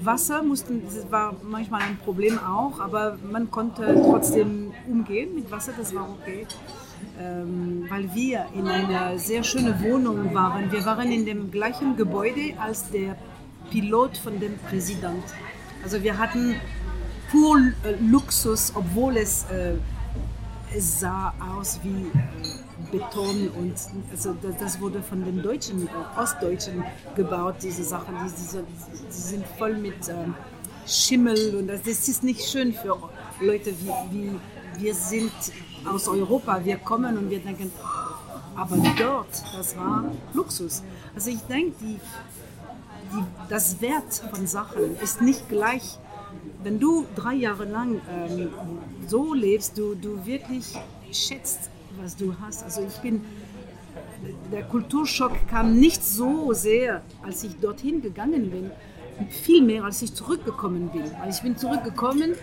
Wasser 0.04 0.42
mussten, 0.42 0.82
das 0.84 1.10
war 1.10 1.34
manchmal 1.42 1.82
ein 1.82 1.96
Problem 1.98 2.38
auch, 2.38 2.78
aber 2.78 3.18
man 3.30 3.50
konnte 3.50 4.00
trotzdem 4.04 4.72
umgehen 4.88 5.34
mit 5.34 5.50
Wasser, 5.50 5.72
das 5.76 5.94
war 5.94 6.08
okay. 6.08 6.46
Ähm, 7.20 7.86
weil 7.88 8.14
wir 8.14 8.46
in 8.54 8.68
einer 8.68 9.18
sehr 9.18 9.42
schönen 9.42 9.82
Wohnung 9.82 10.34
waren. 10.34 10.70
Wir 10.70 10.84
waren 10.84 11.10
in 11.10 11.26
dem 11.26 11.50
gleichen 11.50 11.96
Gebäude 11.96 12.54
als 12.60 12.90
der 12.90 13.16
Pilot 13.70 14.16
von 14.18 14.38
dem 14.40 14.56
Präsident. 14.58 15.24
Also 15.82 16.02
wir 16.02 16.18
hatten 16.18 16.56
pur 17.30 17.58
äh, 17.84 17.94
Luxus, 18.00 18.72
obwohl 18.74 19.16
es, 19.16 19.44
äh, 19.44 19.74
es 20.74 21.00
sah 21.00 21.32
aus 21.56 21.80
wie 21.82 22.06
äh, 22.06 22.90
Beton 22.90 23.48
und 23.50 23.74
also 24.10 24.34
das, 24.42 24.56
das, 24.58 24.80
wurde 24.80 25.02
von 25.02 25.24
den 25.24 25.42
Deutschen, 25.42 25.86
äh, 25.86 26.20
Ostdeutschen 26.20 26.82
gebaut, 27.14 27.56
diese 27.62 27.84
Sachen. 27.84 28.14
Die, 28.24 28.32
diese, 28.34 28.64
die 29.08 29.12
sind 29.12 29.46
voll 29.58 29.76
mit 29.76 30.08
ähm, 30.08 30.34
Schimmel 30.86 31.56
und 31.56 31.68
das, 31.68 31.82
das, 31.82 32.08
ist 32.08 32.22
nicht 32.24 32.42
schön 32.42 32.72
für 32.72 32.96
Leute 33.40 33.72
wie, 33.80 34.16
wie 34.16 34.40
wir 34.78 34.94
sind 34.94 35.32
aus 35.84 36.08
Europa, 36.08 36.64
wir 36.64 36.76
kommen 36.78 37.16
und 37.18 37.30
wir 37.30 37.40
denken, 37.40 37.70
aber 38.56 38.76
dort, 38.98 39.28
das 39.56 39.76
war 39.76 40.04
Luxus. 40.32 40.82
Also 41.14 41.30
ich 41.30 41.40
denke, 41.42 41.76
die, 41.80 42.00
die, 43.12 43.24
das 43.48 43.80
Wert 43.80 44.22
von 44.32 44.46
Sachen 44.46 44.98
ist 45.00 45.20
nicht 45.20 45.48
gleich. 45.48 45.98
Wenn 46.62 46.80
du 46.80 47.06
drei 47.14 47.34
Jahre 47.34 47.64
lang 47.64 48.00
ähm, 48.10 48.50
so 49.06 49.32
lebst, 49.32 49.78
du, 49.78 49.94
du 49.94 50.26
wirklich 50.26 50.74
schätzt, 51.12 51.70
was 52.00 52.16
du 52.16 52.34
hast. 52.40 52.64
Also 52.64 52.82
ich 52.82 52.96
bin, 52.98 53.24
der 54.52 54.64
Kulturschock 54.64 55.32
kam 55.48 55.78
nicht 55.78 56.04
so 56.04 56.52
sehr, 56.52 57.02
als 57.22 57.44
ich 57.44 57.58
dorthin 57.60 58.02
gegangen 58.02 58.50
bin, 58.50 58.70
viel 59.30 59.62
mehr, 59.62 59.84
als 59.84 60.02
ich 60.02 60.14
zurückgekommen 60.14 60.88
bin. 60.90 61.04
Weil 61.20 61.30
ich 61.30 61.42
bin 61.42 61.56
zurückgekommen 61.56 62.34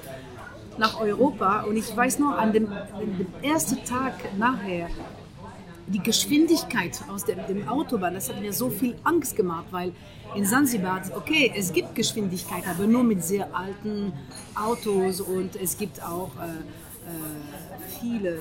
nach 0.77 0.99
Europa 0.99 1.61
und 1.63 1.77
ich 1.77 1.95
weiß 1.95 2.19
noch, 2.19 2.37
an 2.37 2.51
dem, 2.51 2.67
dem 2.67 3.27
ersten 3.41 3.83
Tag 3.85 4.13
nachher, 4.37 4.89
die 5.87 5.99
Geschwindigkeit 5.99 6.99
aus 7.11 7.25
dem, 7.25 7.37
dem, 7.47 7.67
Autobahn, 7.67 8.13
das 8.13 8.29
hat 8.29 8.41
mir 8.41 8.53
so 8.53 8.69
viel 8.69 8.95
Angst 9.03 9.35
gemacht, 9.35 9.65
weil 9.71 9.91
in 10.35 10.45
Sansibar, 10.45 11.01
okay, 11.15 11.51
es 11.55 11.71
gibt 11.71 11.95
Geschwindigkeit, 11.95 12.63
aber 12.67 12.87
nur 12.87 13.03
mit 13.03 13.23
sehr 13.23 13.55
alten 13.55 14.13
Autos 14.55 15.21
und 15.21 15.55
es 15.55 15.77
gibt 15.77 16.01
auch 16.03 16.31
äh, 16.37 16.47
äh, 16.47 17.99
viele 17.99 18.39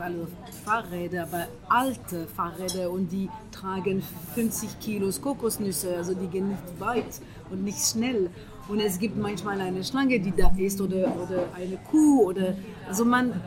also 0.00 0.26
Fahrräder, 0.64 1.24
aber 1.24 1.48
alte 1.68 2.26
Fahrräder 2.26 2.90
und 2.90 3.12
die 3.12 3.28
tragen 3.52 4.02
50 4.34 4.80
Kilos 4.80 5.20
Kokosnüsse, 5.20 5.96
also 5.96 6.14
die 6.14 6.26
gehen 6.26 6.48
nicht 6.48 6.80
weit 6.80 7.20
und 7.50 7.62
nicht 7.62 7.78
schnell. 7.78 8.30
Und 8.68 8.80
es 8.80 8.98
gibt 8.98 9.18
manchmal 9.18 9.60
eine 9.60 9.84
Schlange, 9.84 10.18
die 10.18 10.32
da 10.34 10.50
ist 10.56 10.80
oder, 10.80 11.14
oder 11.22 11.44
eine 11.54 11.76
Kuh 11.90 12.22
oder 12.24 12.56
also 12.88 13.04
man 13.04 13.38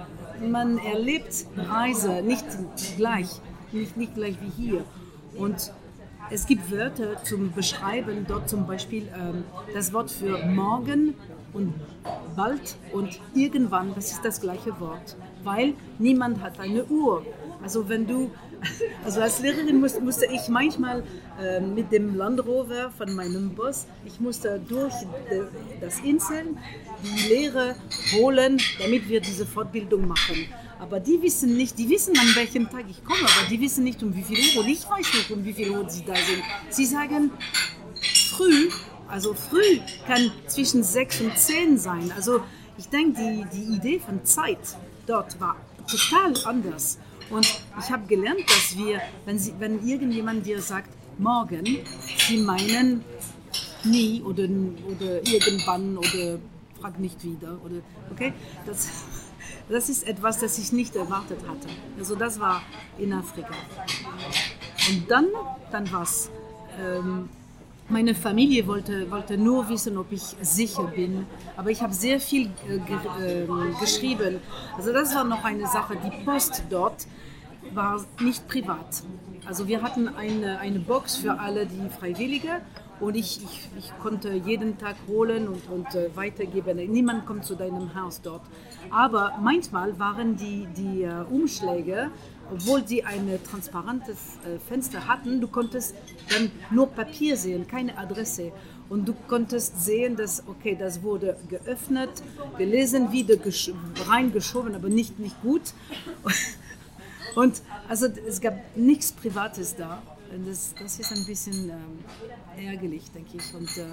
man 0.42 0.78
erlebt 0.78 1.46
Reise 1.56 2.22
nicht 2.22 2.46
gleich, 2.98 3.30
nicht, 3.72 3.98
nicht 3.98 4.16
gleich 4.16 4.38
wie 4.42 4.50
hier. 4.50 4.84
Und 5.38 5.72
es 6.30 6.46
gibt 6.46 6.72
Wörter 6.72 7.24
zum 7.24 7.54
Beschreiben, 7.54 8.26
dort 8.28 8.50
zum 8.50 8.68
Beispiel 8.68 9.08
ähm, 9.18 9.44
das 9.74 9.94
Wort 9.94 10.12
für 10.12 10.46
morgen 10.46 11.16
und 11.54 11.74
bald 12.36 12.76
und 12.92 13.20
irgendwann, 13.34 13.94
das 13.96 14.12
ist 14.12 14.26
das 14.26 14.42
gleiche 14.42 14.78
Wort, 14.80 15.16
weil 15.44 15.74
niemand 16.00 16.42
hat 16.42 16.60
eine 16.60 16.86
Uhr. 16.86 17.26
Also 17.64 17.88
wenn 17.88 18.06
du 18.06 18.32
also 19.06 19.22
als 19.22 19.40
Lehrerin 19.40 19.80
musste, 19.80 20.02
musste 20.02 20.26
ich 20.26 20.48
manchmal 20.50 21.04
äh, 21.42 21.60
mit 21.60 21.92
dem 21.92 22.16
Land 22.16 22.46
Rover 22.46 22.90
von 22.90 23.14
meinem 23.14 23.54
Boss, 23.56 23.86
ich 24.06 24.20
musste 24.20 24.60
durch 24.68 24.94
das 25.80 26.00
Inseln 26.00 26.58
die 27.04 27.28
Lehre 27.28 27.76
holen, 28.14 28.62
damit 28.80 29.08
wir 29.10 29.22
diese 29.22 29.46
Fortbildung 29.46 30.08
machen. 30.08 30.48
Aber 30.80 31.00
die 31.00 31.22
wissen 31.22 31.58
nicht, 31.58 31.78
die 31.78 31.90
wissen 31.90 32.18
an 32.18 32.36
welchem 32.36 32.70
Tag 32.70 32.86
ich 32.90 33.04
komme, 33.04 33.22
aber 33.22 33.50
die 33.50 33.60
wissen 33.60 33.84
nicht 33.84 34.02
um 34.04 34.16
wie 34.16 34.22
viel 34.22 34.38
Uhr 34.38 34.64
und 34.64 34.70
ich 34.70 34.88
weiß 34.88 35.14
nicht 35.14 35.32
um 35.32 35.44
wie 35.44 35.54
viel 35.54 35.72
Uhr 35.72 35.90
sie 35.90 36.06
da 36.06 36.16
sind. 36.16 36.44
Sie 36.70 36.86
sagen 36.86 37.32
früh, 38.30 38.70
also 39.08 39.34
früh 39.34 39.80
kann 40.06 40.32
zwischen 40.48 40.84
sechs 40.84 41.20
und 41.20 41.38
zehn 41.38 41.78
sein. 41.78 42.12
Also 42.16 42.42
ich 42.78 42.88
denke, 42.90 43.20
die, 43.20 43.46
die 43.58 43.76
Idee 43.76 44.00
von 44.00 44.24
Zeit 44.24 44.60
dort 45.08 45.40
war 45.40 45.56
total 45.90 46.34
anders. 46.46 47.00
Und 47.30 47.46
ich 47.80 47.92
habe 47.92 48.06
gelernt, 48.08 48.44
dass 48.48 48.78
wir, 48.78 49.02
wenn, 49.26 49.40
sie, 49.40 49.54
wenn 49.60 49.86
irgendjemand 49.86 50.46
dir 50.46 50.62
sagt, 50.62 50.90
morgen, 51.18 51.80
sie 52.18 52.38
meinen 52.38 53.04
nie 53.84 54.22
oder, 54.22 54.44
oder 54.44 55.26
irgendwann 55.28 55.98
oder 55.98 56.40
frag 56.80 57.00
nicht 57.00 57.24
wieder. 57.24 57.58
Oder, 57.64 57.76
okay? 58.12 58.34
Das, 58.66 58.88
das 59.70 59.90
ist 59.90 60.08
etwas, 60.08 60.40
das 60.40 60.58
ich 60.58 60.72
nicht 60.72 60.96
erwartet 60.96 61.40
hatte. 61.48 61.68
Also 61.98 62.16
das 62.16 62.40
war 62.40 62.62
in 62.98 63.14
Afrika. 63.14 63.54
Und 64.90 65.10
dann, 65.10 65.28
dann 65.72 65.92
was. 65.92 66.30
Ähm, 66.80 67.30
meine 67.90 68.14
Familie 68.16 68.68
wollte, 68.68 69.10
wollte 69.10 69.38
nur 69.38 69.70
wissen, 69.70 69.98
ob 69.98 70.12
ich 70.12 70.22
sicher 70.42 70.84
bin. 70.84 71.26
Aber 71.56 71.72
ich 71.72 71.82
habe 71.82 71.94
sehr 71.94 72.20
viel 72.20 72.50
äh, 72.68 72.76
äh, 72.76 73.48
geschrieben. 73.80 74.42
Also 74.76 74.92
das 74.92 75.16
war 75.16 75.24
noch 75.24 75.44
eine 75.46 75.68
Sache. 75.68 75.96
Die 75.96 76.26
Post 76.26 76.64
dort 76.70 77.08
war 77.74 78.04
nicht 78.20 78.48
privat. 78.48 79.04
Also 79.46 79.68
wir 79.68 79.82
hatten 79.82 80.10
eine, 80.10 80.60
eine 80.60 80.80
Box 80.80 81.16
für 81.16 81.40
alle 81.40 81.66
die 81.66 81.90
Freiwillige 81.90 82.62
und 83.00 83.16
ich, 83.16 83.44
ich, 83.44 83.70
ich 83.78 84.00
konnte 84.00 84.34
jeden 84.34 84.78
Tag 84.78 84.96
holen 85.08 85.48
und, 85.48 85.70
und 85.70 85.96
äh, 85.96 86.10
weitergeben. 86.16 86.78
Niemand 86.92 87.26
kommt 87.26 87.46
zu 87.46 87.56
deinem 87.56 87.94
Haus 87.96 88.22
dort. 88.22 88.42
Aber 88.90 89.34
manchmal 89.42 89.98
waren 90.00 90.36
die, 90.36 90.68
die 90.76 91.04
äh, 91.04 91.24
Umschläge 91.30 92.12
obwohl 92.52 92.88
sie 92.88 93.04
ein 93.04 93.28
transparentes 93.44 94.18
äh, 94.46 94.60
Fenster 94.60 95.08
hatten, 95.08 95.42
du 95.42 95.48
konntest 95.48 95.96
dann 96.30 96.52
nur 96.72 96.88
Papier 96.88 97.38
sehen, 97.38 97.68
keine 97.68 97.98
Adresse. 97.98 98.52
Und 98.90 99.06
du 99.06 99.14
konntest 99.28 99.84
sehen, 99.84 100.16
dass, 100.16 100.44
okay, 100.48 100.76
das 100.80 101.04
wurde 101.04 101.36
geöffnet, 101.50 102.10
gelesen, 102.58 103.12
wieder 103.12 103.36
reingeschoben, 104.08 104.76
aber 104.76 104.88
nicht, 104.88 105.20
nicht 105.20 105.42
gut. 105.42 105.74
Und 107.36 107.62
also 107.90 108.08
es 108.28 108.40
gab 108.40 108.56
nichts 108.76 109.12
Privates 109.12 109.76
da. 109.76 110.02
Das, 110.46 110.74
das 110.80 111.00
ist 111.00 111.12
ein 111.14 111.26
bisschen 111.26 111.70
ähm, 111.70 112.66
ärgerlich, 112.66 113.10
denke 113.12 113.38
ich. 113.38 113.54
Und 113.54 113.78
äh, 113.78 113.86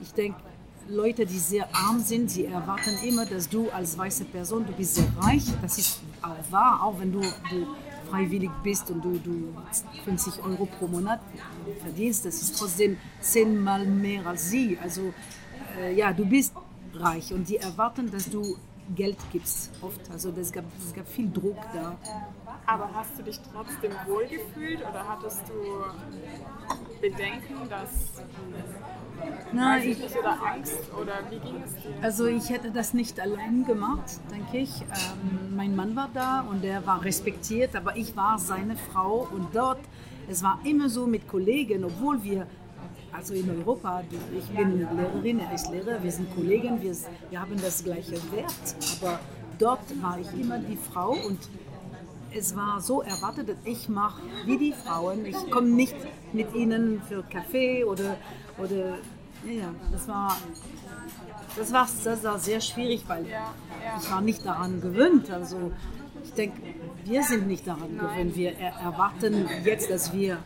ich 0.00 0.12
denke, 0.12 0.40
Leute, 0.88 1.26
die 1.26 1.38
sehr 1.38 1.68
arm 1.74 2.00
sind, 2.00 2.30
sie 2.30 2.44
erwarten 2.46 2.96
immer, 3.04 3.26
dass 3.26 3.48
du 3.48 3.70
als 3.70 3.98
weiße 3.98 4.24
Person, 4.26 4.64
du 4.66 4.72
bist 4.72 4.94
sehr 4.94 5.08
reich, 5.18 5.44
das 5.60 5.78
ist 5.78 6.00
auch 6.22 6.36
wahr, 6.52 6.80
auch 6.82 7.00
wenn 7.00 7.12
du, 7.12 7.20
du 7.20 7.66
freiwillig 8.08 8.50
bist 8.62 8.90
und 8.90 9.04
du, 9.04 9.18
du 9.18 9.52
50 10.04 10.42
Euro 10.44 10.66
pro 10.66 10.86
Monat 10.86 11.20
verdienst, 11.82 12.24
das 12.24 12.40
ist 12.40 12.58
trotzdem 12.58 12.96
zehnmal 13.20 13.84
mehr 13.84 14.26
als 14.26 14.50
sie. 14.50 14.78
Also 14.80 15.12
äh, 15.80 15.94
ja, 15.94 16.12
du 16.12 16.24
bist 16.24 16.52
reich 16.94 17.32
und 17.32 17.48
die 17.48 17.56
erwarten, 17.56 18.10
dass 18.10 18.30
du 18.30 18.56
Geld 18.94 19.18
gibst 19.32 19.70
oft. 19.82 20.00
Also 20.10 20.32
es 20.40 20.52
gab, 20.52 20.64
es 20.78 20.94
gab 20.94 21.08
viel 21.08 21.30
Druck 21.30 21.58
da. 21.74 21.96
Aber 22.66 22.90
hast 22.92 23.16
du 23.18 23.22
dich 23.22 23.40
trotzdem 23.52 23.92
wohlgefühlt 24.06 24.80
oder 24.80 25.06
hattest 25.08 25.42
du 25.48 25.84
Bedenken, 27.00 27.68
dass 27.68 28.12
na, 29.52 29.78
ich, 29.78 29.98
nicht, 29.98 30.16
oder 30.16 30.36
Angst 30.42 30.80
oder 31.00 31.14
wie 31.30 31.38
ging 31.38 31.62
es 31.64 31.74
dir? 31.74 31.94
Also 32.02 32.26
ich 32.26 32.50
hätte 32.50 32.70
das 32.70 32.92
nicht 32.92 33.20
allein 33.20 33.64
gemacht, 33.64 34.20
denke 34.30 34.58
ich. 34.58 34.82
Ähm, 34.82 35.56
mein 35.56 35.76
Mann 35.76 35.94
war 35.94 36.10
da 36.12 36.40
und 36.40 36.64
er 36.64 36.84
war 36.86 37.04
respektiert, 37.04 37.76
aber 37.76 37.96
ich 37.96 38.16
war 38.16 38.38
seine 38.38 38.76
Frau 38.76 39.28
und 39.32 39.54
dort, 39.54 39.80
es 40.28 40.42
war 40.42 40.58
immer 40.64 40.88
so 40.88 41.06
mit 41.06 41.28
Kollegen, 41.28 41.84
obwohl 41.84 42.22
wir 42.22 42.46
also 43.12 43.32
in 43.32 43.48
Europa, 43.48 44.02
ich 44.36 44.44
bin 44.54 44.78
Lehrerin, 44.78 45.38
er 45.38 45.54
ist 45.54 45.70
Lehrer, 45.70 46.02
wir 46.02 46.12
sind 46.12 46.34
Kollegen, 46.34 46.82
wir, 46.82 46.94
wir 47.30 47.40
haben 47.40 47.56
das 47.62 47.82
gleiche 47.82 48.16
Wert, 48.30 48.76
aber 49.00 49.18
dort 49.58 50.02
war 50.02 50.18
ich 50.18 50.38
immer 50.38 50.58
die 50.58 50.76
Frau 50.76 51.12
und 51.12 51.38
es 52.36 52.54
war 52.54 52.80
so 52.80 53.02
erwartet, 53.02 53.48
dass 53.48 53.56
ich 53.64 53.88
mache 53.88 54.22
wie 54.44 54.58
die 54.58 54.72
Frauen. 54.72 55.24
Ich 55.24 55.50
komme 55.50 55.68
nicht 55.68 55.96
mit 56.32 56.54
ihnen 56.54 57.00
für 57.08 57.22
Kaffee 57.22 57.84
oder, 57.84 58.16
oder 58.58 58.98
ja, 59.46 59.72
das 59.92 60.08
war, 60.08 60.36
das 61.56 61.72
war, 61.72 61.88
das 62.04 62.24
war 62.24 62.38
sehr 62.38 62.60
schwierig, 62.60 63.04
weil 63.06 63.26
ich 63.26 64.10
war 64.10 64.20
nicht 64.20 64.44
daran 64.44 64.80
gewöhnt. 64.80 65.30
Also 65.30 65.72
ich 66.24 66.32
denke, 66.32 66.60
wir 67.04 67.22
sind 67.22 67.46
nicht 67.46 67.66
daran 67.66 67.96
gewöhnt. 67.98 68.36
Wir 68.36 68.52
erwarten 68.56 69.48
jetzt, 69.64 69.90
dass 69.90 70.12
wir 70.12 70.38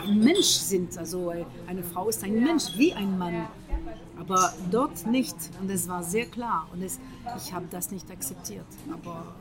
ein 0.00 0.18
Mensch 0.18 0.46
sind. 0.46 0.98
Also 0.98 1.32
eine 1.66 1.82
Frau 1.82 2.08
ist 2.08 2.24
ein 2.24 2.42
Mensch 2.42 2.76
wie 2.76 2.92
ein 2.92 3.18
Mann. 3.18 3.46
aber 4.18 4.52
dort 4.70 5.06
nicht. 5.06 5.36
Und 5.60 5.70
es 5.70 5.88
war 5.88 6.02
sehr 6.02 6.26
klar 6.26 6.66
und 6.72 6.82
es, 6.82 6.98
ich 7.36 7.52
habe 7.52 7.66
das 7.70 7.90
nicht 7.90 8.10
akzeptiert. 8.10 8.66
Aber 8.92 9.34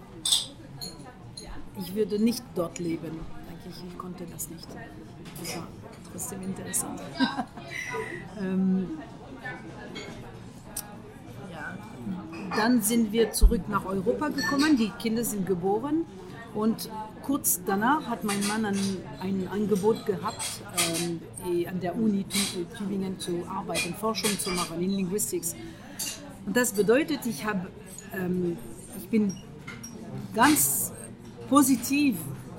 ich 1.80 1.96
würde 1.96 2.20
nicht 2.20 2.44
dort 2.56 2.80
leben, 2.80 3.20
denke 3.50 3.70
ich. 3.70 3.84
Ich 3.90 3.98
konnte 3.98 4.26
das 4.32 4.50
nicht. 4.50 4.68
Das 5.40 5.56
war 5.56 5.68
trotzdem 6.12 6.42
interessant. 6.42 7.02
ähm, 8.40 8.90
ja. 11.52 11.78
Dann 12.56 12.82
sind 12.82 13.12
wir 13.12 13.32
zurück 13.32 13.68
nach 13.70 13.86
Europa 13.86 14.30
gekommen. 14.30 14.78
Die 14.78 14.90
Kinder 15.00 15.24
sind 15.24 15.46
geboren 15.46 16.06
und 16.54 16.90
kurz 17.24 17.62
danach 17.66 18.08
hat 18.08 18.24
mein 18.24 18.46
Mann 18.48 18.66
ein, 18.66 18.78
ein 19.22 19.48
Angebot 19.48 20.06
gehabt, 20.06 20.62
ähm, 21.00 21.22
eh, 21.50 21.68
an 21.68 21.80
der 21.80 21.96
Uni 21.96 22.26
Tübingen 22.78 23.20
zu 23.20 23.46
arbeiten, 23.48 23.94
Forschung 23.94 24.38
zu 24.38 24.50
machen 24.52 24.82
in 24.82 24.90
Linguistics. 24.90 25.56
Und 26.46 26.58
das 26.58 26.74
bedeutet, 26.74 27.26
ich, 27.26 27.46
hab, 27.46 27.68
ähm, 28.14 28.58
ich 28.98 29.08
bin 29.08 29.38
ganz 30.34 30.92
positiv 31.52 32.16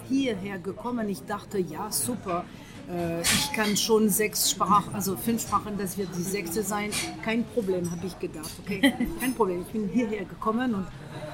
hierher 0.07 0.59
gekommen. 0.59 1.09
Ich 1.09 1.25
dachte, 1.25 1.59
ja, 1.59 1.91
super, 1.91 2.45
äh, 2.91 3.23
ich 3.23 3.51
kann 3.55 3.75
schon 3.75 4.11
sechs 4.11 4.51
Sprachen, 4.51 4.95
also 4.95 5.17
fünf 5.17 5.41
Sprachen, 5.41 5.79
das 5.79 5.97
wird 5.97 6.11
die 6.15 6.23
sechste 6.23 6.63
sein. 6.63 6.91
Kein 7.25 7.43
Problem, 7.43 7.91
habe 7.91 8.07
ich 8.07 8.19
gedacht. 8.19 8.51
Okay, 8.63 8.93
kein 9.21 9.35
Problem. 9.35 9.63
Ich 9.63 9.73
bin 9.73 9.89
hierher 9.89 10.27
gekommen 10.27 10.75
und 10.75 10.87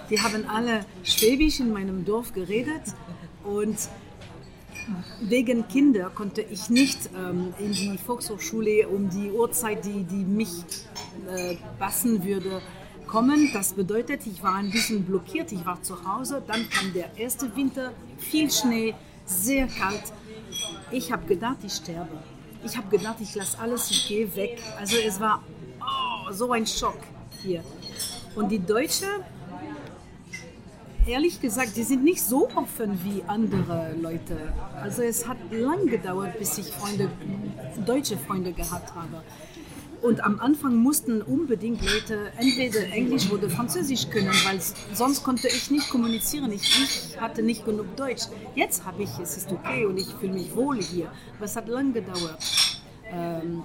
die 0.08 0.20
haben 0.20 0.48
alle 0.48 0.86
Schwäbisch 1.02 1.58
in 1.58 1.72
meinem 1.72 2.04
Dorf 2.04 2.32
geredet 2.32 2.94
und 3.42 3.76
wegen 5.20 5.66
Kinder 5.66 6.10
konnte 6.14 6.42
ich 6.42 6.70
nicht 6.70 7.10
ähm, 7.16 7.52
in 7.58 7.72
die 7.72 7.98
Volkshochschule 7.98 8.86
um 8.86 9.10
die 9.10 9.32
Uhrzeit, 9.32 9.84
die, 9.84 10.04
die 10.04 10.24
mich 10.24 10.62
äh, 11.28 11.56
passen 11.80 12.24
würde, 12.24 12.62
kommen. 13.08 13.50
Das 13.52 13.72
bedeutet, 13.72 14.26
ich 14.26 14.42
war 14.42 14.54
ein 14.54 14.70
bisschen 14.70 15.04
blockiert. 15.04 15.50
Ich 15.50 15.64
war 15.66 15.82
zu 15.82 15.96
Hause. 16.06 16.42
Dann 16.46 16.68
kam 16.70 16.92
der 16.92 17.16
erste 17.16 17.54
Winter, 17.56 17.92
viel 18.18 18.50
Schnee, 18.50 18.94
sehr 19.24 19.66
kalt. 19.66 20.12
Ich 20.90 21.10
habe 21.10 21.26
gedacht, 21.26 21.58
ich 21.64 21.72
sterbe. 21.72 22.18
Ich 22.64 22.76
habe 22.76 22.88
gedacht, 22.96 23.16
ich 23.20 23.34
lasse 23.34 23.58
alles, 23.58 23.90
ich 23.90 24.08
gehe 24.08 24.36
weg. 24.36 24.58
Also 24.78 24.96
es 24.96 25.18
war 25.18 25.42
oh, 25.80 26.32
so 26.32 26.52
ein 26.52 26.66
Schock 26.66 26.98
hier. 27.42 27.62
Und 28.34 28.50
die 28.50 28.58
Deutsche, 28.58 29.06
ehrlich 31.06 31.40
gesagt, 31.40 31.76
die 31.76 31.82
sind 31.82 32.04
nicht 32.04 32.22
so 32.22 32.48
offen 32.54 32.98
wie 33.04 33.22
andere 33.26 33.94
Leute. 34.00 34.36
Also 34.80 35.02
es 35.02 35.26
hat 35.26 35.38
lang 35.50 35.86
gedauert, 35.86 36.38
bis 36.38 36.58
ich 36.58 36.66
Freunde, 36.66 37.10
deutsche 37.86 38.16
Freunde 38.16 38.52
gehabt 38.52 38.94
habe. 38.94 39.22
Und 40.00 40.25
am 40.25 40.38
Anfang 40.38 40.76
mussten 40.76 41.23
unbedingt 41.23 41.83
Leute 41.83 42.31
entweder 42.37 42.87
Englisch 42.93 43.31
oder 43.31 43.50
Französisch 43.50 44.09
können, 44.11 44.33
weil 44.45 44.61
sonst 44.95 45.25
konnte 45.25 45.49
ich 45.49 45.71
nicht 45.71 45.90
kommunizieren. 45.90 46.52
Ich, 46.52 46.62
ich 47.12 47.21
hatte 47.21 47.43
nicht 47.43 47.64
genug 47.64 47.97
Deutsch. 47.97 48.26
Jetzt 48.55 48.85
habe 48.85 49.02
ich, 49.02 49.11
es 49.21 49.37
ist 49.37 49.50
okay 49.50 49.87
und 49.87 49.99
ich 49.99 50.07
fühle 50.07 50.35
mich 50.35 50.55
wohl 50.55 50.81
hier. 50.81 51.11
Aber 51.37 51.47
es 51.47 51.57
hat 51.57 51.69
lang 51.69 51.93
gedauert. 51.93 52.38
Ähm, 53.11 53.64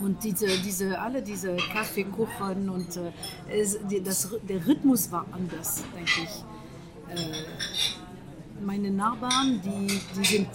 und 0.00 0.22
diese, 0.22 0.46
diese, 0.46 0.98
alle 1.00 1.22
diese 1.22 1.56
Kaffeekuchen 1.56 2.68
und 2.68 2.96
äh, 2.96 3.12
es, 3.50 3.78
die, 3.88 4.02
das, 4.02 4.28
der 4.48 4.64
Rhythmus 4.66 5.10
war 5.10 5.26
anders, 5.32 5.82
denke 5.94 6.10
ich. 6.22 7.20
Äh, 7.20 8.64
meine 8.64 8.90
Nachbarn, 8.90 9.60
die, 9.64 10.00
die 10.16 10.24
sind 10.24 10.48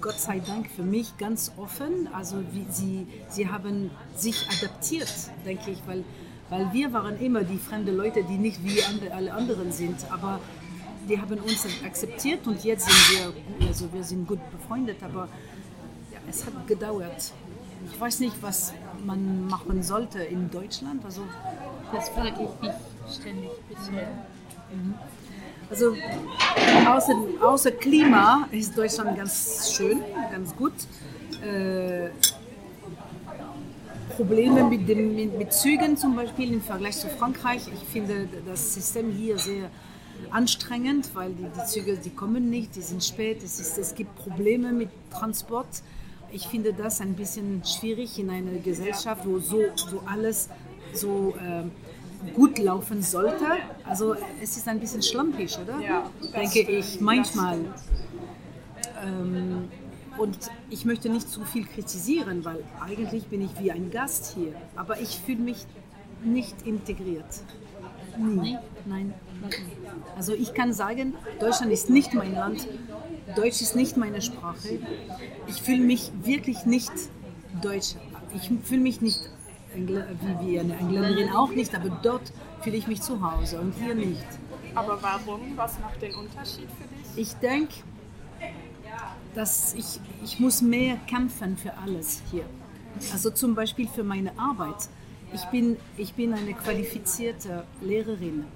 Gott 0.00 0.18
sei 0.18 0.40
Dank 0.40 0.68
für 0.70 0.82
mich 0.82 1.16
ganz 1.18 1.52
offen. 1.56 2.08
Also 2.12 2.42
wie 2.52 2.66
sie, 2.70 3.06
sie 3.28 3.48
haben 3.48 3.90
sich 4.14 4.46
adaptiert, 4.48 5.12
denke 5.44 5.70
ich, 5.70 5.78
weil, 5.86 6.04
weil 6.50 6.72
wir 6.72 6.92
waren 6.92 7.18
immer 7.20 7.44
die 7.44 7.58
fremden 7.58 7.96
Leute, 7.96 8.22
die 8.24 8.36
nicht 8.36 8.62
wie 8.64 8.82
alle 9.10 9.32
anderen 9.32 9.72
sind. 9.72 10.10
Aber 10.10 10.40
die 11.08 11.20
haben 11.20 11.38
uns 11.38 11.66
akzeptiert 11.84 12.46
und 12.46 12.62
jetzt 12.64 12.86
sind 12.88 13.18
wir, 13.58 13.66
also 13.68 13.92
wir 13.92 14.02
sind 14.02 14.26
gut 14.26 14.40
befreundet, 14.50 15.02
aber 15.02 15.28
es 16.28 16.44
hat 16.44 16.66
gedauert. 16.66 17.32
Ich 17.90 18.00
weiß 18.00 18.20
nicht, 18.20 18.36
was 18.40 18.72
man 19.04 19.46
machen 19.46 19.82
sollte 19.82 20.18
in 20.22 20.50
Deutschland. 20.50 21.04
Also 21.04 21.22
das 21.92 22.08
frage 22.08 22.30
ich 22.42 22.60
mich 22.60 22.74
ständig 23.14 23.50
bisher. 23.68 24.08
Mhm. 24.72 24.94
Also 25.68 25.94
außer, 26.86 27.14
außer 27.42 27.70
Klima 27.72 28.48
ist 28.52 28.76
Deutschland 28.76 29.16
ganz 29.16 29.72
schön, 29.74 30.00
ganz 30.30 30.54
gut. 30.54 30.72
Äh, 31.42 32.10
Probleme 34.14 34.64
mit, 34.64 34.88
dem, 34.88 35.14
mit, 35.14 35.36
mit, 35.36 35.52
Zügen 35.52 35.96
zum 35.96 36.16
Beispiel 36.16 36.52
im 36.52 36.62
Vergleich 36.62 36.96
zu 36.96 37.08
Frankreich. 37.08 37.62
Ich 37.72 37.86
finde 37.88 38.28
das 38.46 38.74
System 38.74 39.10
hier 39.10 39.38
sehr 39.38 39.70
anstrengend, 40.30 41.10
weil 41.14 41.32
die, 41.32 41.44
die 41.44 41.66
Züge, 41.66 41.96
die 41.98 42.10
kommen 42.10 42.48
nicht, 42.48 42.76
die 42.76 42.80
sind 42.80 43.04
spät, 43.04 43.42
es, 43.42 43.60
ist, 43.60 43.76
es 43.76 43.94
gibt 43.94 44.14
Probleme 44.16 44.72
mit 44.72 44.88
Transport. 45.10 45.66
Ich 46.32 46.46
finde 46.46 46.72
das 46.72 47.00
ein 47.00 47.14
bisschen 47.14 47.62
schwierig 47.64 48.18
in 48.18 48.30
einer 48.30 48.58
Gesellschaft, 48.58 49.26
wo 49.26 49.38
so, 49.38 49.60
so 49.76 50.02
alles 50.06 50.48
so 50.94 51.34
äh, 51.36 51.64
gut 52.34 52.58
laufen 52.58 53.02
sollte. 53.02 53.44
Also 53.84 54.14
es 54.42 54.56
ist 54.56 54.68
ein 54.68 54.80
bisschen 54.80 55.02
schlampig, 55.02 55.58
oder? 55.58 55.80
Ja, 55.80 56.10
Denke 56.34 56.60
ich 56.60 57.00
manchmal. 57.00 57.58
Ähm, 59.04 59.68
und 60.18 60.38
ich 60.70 60.84
möchte 60.84 61.08
nicht 61.10 61.28
zu 61.28 61.44
viel 61.44 61.66
kritisieren, 61.66 62.44
weil 62.44 62.64
eigentlich 62.80 63.26
bin 63.26 63.42
ich 63.42 63.58
wie 63.60 63.70
ein 63.70 63.90
Gast 63.90 64.34
hier. 64.34 64.54
Aber 64.74 65.00
ich 65.00 65.20
fühle 65.24 65.40
mich 65.40 65.66
nicht 66.24 66.66
integriert. 66.66 67.42
Nie. 68.18 68.56
Nein. 68.86 69.12
Also 70.16 70.32
ich 70.32 70.54
kann 70.54 70.72
sagen, 70.72 71.14
Deutschland 71.38 71.70
ist 71.70 71.90
nicht 71.90 72.14
mein 72.14 72.34
Land. 72.34 72.66
Deutsch 73.34 73.60
ist 73.60 73.76
nicht 73.76 73.96
meine 73.96 74.22
Sprache. 74.22 74.78
Ich 75.48 75.60
fühle 75.60 75.82
mich 75.82 76.12
wirklich 76.22 76.64
nicht 76.64 76.92
deutsch. 77.62 77.94
Ich 78.34 78.50
fühle 78.64 78.80
mich 78.80 79.00
nicht 79.00 79.30
wie, 79.76 80.46
wie 80.46 80.60
eine 80.60 80.76
Engländerin 80.76 81.30
auch 81.30 81.50
nicht, 81.50 81.74
aber 81.74 81.90
dort 82.02 82.32
fühle 82.62 82.76
ich 82.76 82.86
mich 82.86 83.02
zu 83.02 83.20
Hause 83.20 83.60
und 83.60 83.74
hier 83.74 83.94
nicht. 83.94 84.26
Aber 84.74 84.98
warum? 85.02 85.56
Was 85.56 85.78
macht 85.80 86.02
den 86.02 86.14
Unterschied 86.14 86.68
für 86.78 86.88
dich? 86.88 87.28
Ich 87.28 87.34
denke, 87.34 87.74
dass 89.34 89.74
ich, 89.74 90.00
ich 90.24 90.40
muss 90.40 90.62
mehr 90.62 90.96
kämpfen 91.06 91.56
für 91.56 91.76
alles 91.78 92.22
hier. 92.30 92.44
Also 93.12 93.30
zum 93.30 93.54
Beispiel 93.54 93.86
für 93.88 94.04
meine 94.04 94.38
Arbeit. 94.38 94.88
Ich 95.32 95.44
bin, 95.46 95.76
ich 95.96 96.14
bin 96.14 96.32
eine 96.32 96.54
qualifizierte 96.54 97.64
Lehrerin. 97.82 98.46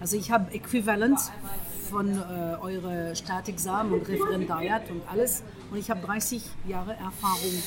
Also 0.00 0.16
ich 0.16 0.30
habe 0.30 0.52
Äquivalent 0.52 1.20
von 1.90 2.08
äh, 2.16 2.56
eure 2.60 3.14
Staatsexamen 3.14 3.92
und 3.92 4.08
Referendariat 4.08 4.90
und 4.90 5.02
alles. 5.10 5.42
Und 5.70 5.78
ich 5.78 5.90
habe 5.90 6.00
30 6.06 6.42
Jahre 6.66 6.92
Erfahrung 6.92 7.62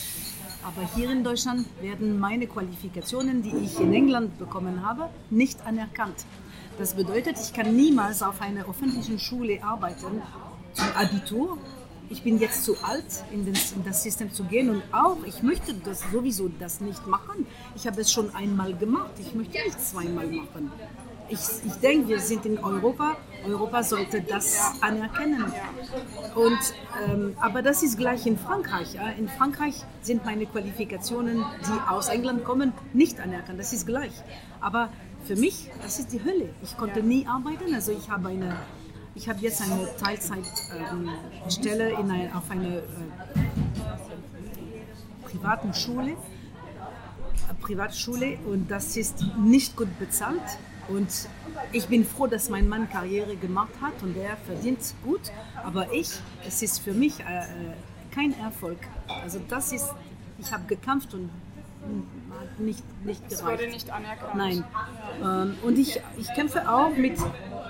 aber 0.65 0.87
hier 0.95 1.11
in 1.11 1.23
Deutschland 1.23 1.65
werden 1.81 2.19
meine 2.19 2.47
Qualifikationen, 2.47 3.41
die 3.41 3.55
ich 3.63 3.79
in 3.79 3.93
England 3.93 4.37
bekommen 4.39 4.85
habe, 4.85 5.09
nicht 5.29 5.65
anerkannt. 5.65 6.25
Das 6.77 6.95
bedeutet, 6.95 7.37
ich 7.39 7.53
kann 7.53 7.75
niemals 7.75 8.23
auf 8.23 8.41
einer 8.41 8.67
öffentlichen 8.67 9.19
Schule 9.19 9.63
arbeiten 9.63 10.21
zum 10.73 10.87
Abitur. 10.95 11.57
Ich 12.09 12.23
bin 12.23 12.39
jetzt 12.39 12.63
zu 12.63 12.75
alt, 12.83 13.05
in, 13.31 13.51
das 13.85 14.03
System 14.03 14.31
zu 14.31 14.43
gehen 14.43 14.69
und 14.69 14.83
auch, 14.91 15.17
ich 15.25 15.41
möchte 15.41 15.73
das 15.73 16.03
sowieso 16.11 16.49
das 16.59 16.81
nicht 16.81 17.07
machen. 17.07 17.45
Ich 17.75 17.87
habe 17.87 18.01
es 18.01 18.11
schon 18.11 18.33
einmal 18.35 18.73
gemacht, 18.75 19.11
ich 19.19 19.33
möchte 19.33 19.57
nicht 19.63 19.79
zweimal 19.79 20.27
machen 20.27 20.71
ich, 21.29 21.39
ich 21.65 21.73
denke, 21.81 22.09
wir 22.09 22.19
sind 22.19 22.45
in 22.45 22.59
Europa. 22.59 23.17
Europa 23.45 23.83
sollte 23.83 24.21
das 24.21 24.73
anerkennen. 24.81 25.45
Und, 26.35 26.59
ähm, 27.07 27.35
aber 27.39 27.61
das 27.61 27.83
ist 27.83 27.97
gleich 27.97 28.25
in 28.25 28.37
Frankreich. 28.37 28.93
Ja? 28.93 29.09
In 29.09 29.27
Frankreich 29.27 29.83
sind 30.01 30.25
meine 30.25 30.45
Qualifikationen, 30.45 31.43
die 31.67 31.89
aus 31.89 32.09
England 32.09 32.43
kommen, 32.43 32.73
nicht 32.93 33.19
anerkannt. 33.19 33.59
Das 33.59 33.73
ist 33.73 33.85
gleich. 33.85 34.13
Aber 34.61 34.89
für 35.25 35.35
mich, 35.35 35.69
das 35.81 35.99
ist 35.99 36.11
die 36.11 36.23
Hölle. 36.23 36.49
Ich 36.61 36.77
konnte 36.77 37.01
nie 37.01 37.25
arbeiten. 37.27 37.73
Also 37.73 37.91
ich 37.91 38.09
habe 38.09 38.29
eine, 38.29 38.55
ich 39.15 39.29
habe 39.29 39.39
jetzt 39.39 39.61
eine 39.61 39.87
Teilzeitstelle 39.97 41.91
ähm, 41.91 42.11
ein, 42.11 42.33
auf 42.33 42.49
einer 42.49 42.77
äh, 42.77 42.81
privaten 45.23 45.73
Schule, 45.73 46.11
äh, 46.11 46.15
Privatschule 47.61 48.37
und 48.45 48.69
das 48.69 48.97
ist 48.97 49.23
nicht 49.39 49.75
gut 49.75 49.97
bezahlt. 49.99 50.41
Und 50.89 51.29
ich 51.71 51.87
bin 51.87 52.05
froh, 52.05 52.27
dass 52.27 52.49
mein 52.49 52.67
Mann 52.67 52.89
Karriere 52.89 53.35
gemacht 53.35 53.73
hat 53.81 53.93
und 54.01 54.17
er 54.17 54.37
verdient 54.37 54.79
gut. 55.03 55.31
Aber 55.63 55.91
ich, 55.93 56.09
es 56.45 56.61
ist 56.61 56.79
für 56.79 56.93
mich 56.93 57.19
äh, 57.19 57.45
kein 58.13 58.37
Erfolg. 58.39 58.79
Also 59.23 59.39
das 59.47 59.71
ist, 59.71 59.93
ich 60.39 60.51
habe 60.51 60.65
gekämpft 60.67 61.13
und 61.13 61.29
hat 62.39 62.59
nicht, 62.59 62.83
nicht 63.05 63.29
gereicht. 63.29 63.33
Es 63.33 63.45
wurde 63.45 63.67
nicht 63.67 63.89
anerkannt. 63.89 64.35
Nein. 64.35 64.63
Ähm, 65.21 65.55
und 65.63 65.77
ich, 65.77 65.99
ich 66.17 66.33
kämpfe 66.33 66.69
auch 66.69 66.95
mit, 66.95 67.17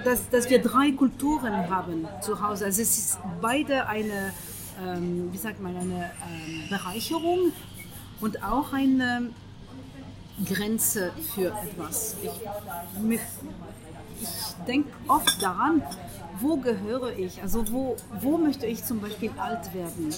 dass, 0.04 0.30
dass 0.30 0.50
wir 0.50 0.62
drei 0.62 0.92
Kulturen 0.92 1.70
haben 1.70 2.08
zu 2.22 2.42
Hause. 2.42 2.66
Also 2.66 2.82
es 2.82 2.98
ist 2.98 3.20
beide 3.42 3.88
eine, 3.88 4.34
ähm, 4.86 5.30
wie 5.32 5.38
sagt 5.38 5.62
man, 5.62 5.76
eine 5.76 6.12
ähm, 6.30 6.70
Bereicherung 6.70 7.52
und 8.22 8.44
auch 8.44 8.74
eine 8.74 9.30
Grenze 10.46 11.12
für 11.36 11.48
etwas. 11.48 12.16
Ich, 12.24 13.20
ich 14.22 14.66
denke 14.68 14.90
oft 15.08 15.42
daran, 15.42 15.84
wo 16.40 16.58
gehöre 16.58 17.18
ich? 17.18 17.42
Also 17.42 17.72
wo, 17.72 17.96
wo 18.22 18.38
möchte 18.38 18.66
ich 18.66 18.84
zum 18.84 19.00
Beispiel 19.00 19.32
alt 19.38 19.74
werden? 19.74 20.14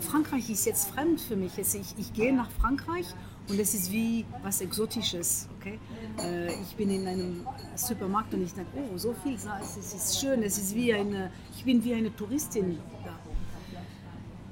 Frankreich 0.00 0.50
ist 0.50 0.66
jetzt 0.66 0.90
fremd 0.90 1.20
für 1.20 1.36
mich. 1.36 1.58
Ich, 1.58 1.94
ich 1.96 2.12
gehe 2.12 2.34
nach 2.34 2.50
Frankreich 2.60 3.06
und 3.48 3.58
es 3.58 3.74
ist 3.74 3.90
wie 3.90 4.24
was 4.42 4.60
Exotisches. 4.60 5.48
Okay? 5.58 5.78
Äh, 6.18 6.52
ich 6.62 6.76
bin 6.76 6.90
in 6.90 7.06
einem 7.06 7.46
Supermarkt 7.74 8.34
und 8.34 8.42
ich 8.42 8.52
denke, 8.52 8.70
oh, 8.76 8.98
so 8.98 9.14
viel 9.22 9.38
Salz, 9.38 9.76
es 9.78 9.94
ist 9.94 10.20
schön, 10.20 10.42
es 10.42 10.58
ist 10.58 10.74
wie 10.74 10.92
eine, 10.92 11.30
ich 11.56 11.64
bin 11.64 11.82
wie 11.84 11.94
eine 11.94 12.14
Touristin 12.14 12.78
da. 13.04 13.12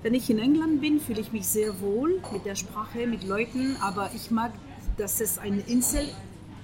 Wenn 0.02 0.14
ich 0.14 0.28
in 0.28 0.38
England 0.38 0.82
bin, 0.82 1.00
fühle 1.00 1.22
ich 1.22 1.32
mich 1.32 1.46
sehr 1.46 1.80
wohl 1.80 2.20
mit 2.30 2.44
der 2.44 2.56
Sprache, 2.56 3.06
mit 3.06 3.24
Leuten, 3.24 3.76
aber 3.80 4.10
ich 4.14 4.30
mag, 4.30 4.52
dass 4.96 5.20
es 5.20 5.38
eine 5.38 5.60
Insel 5.60 6.08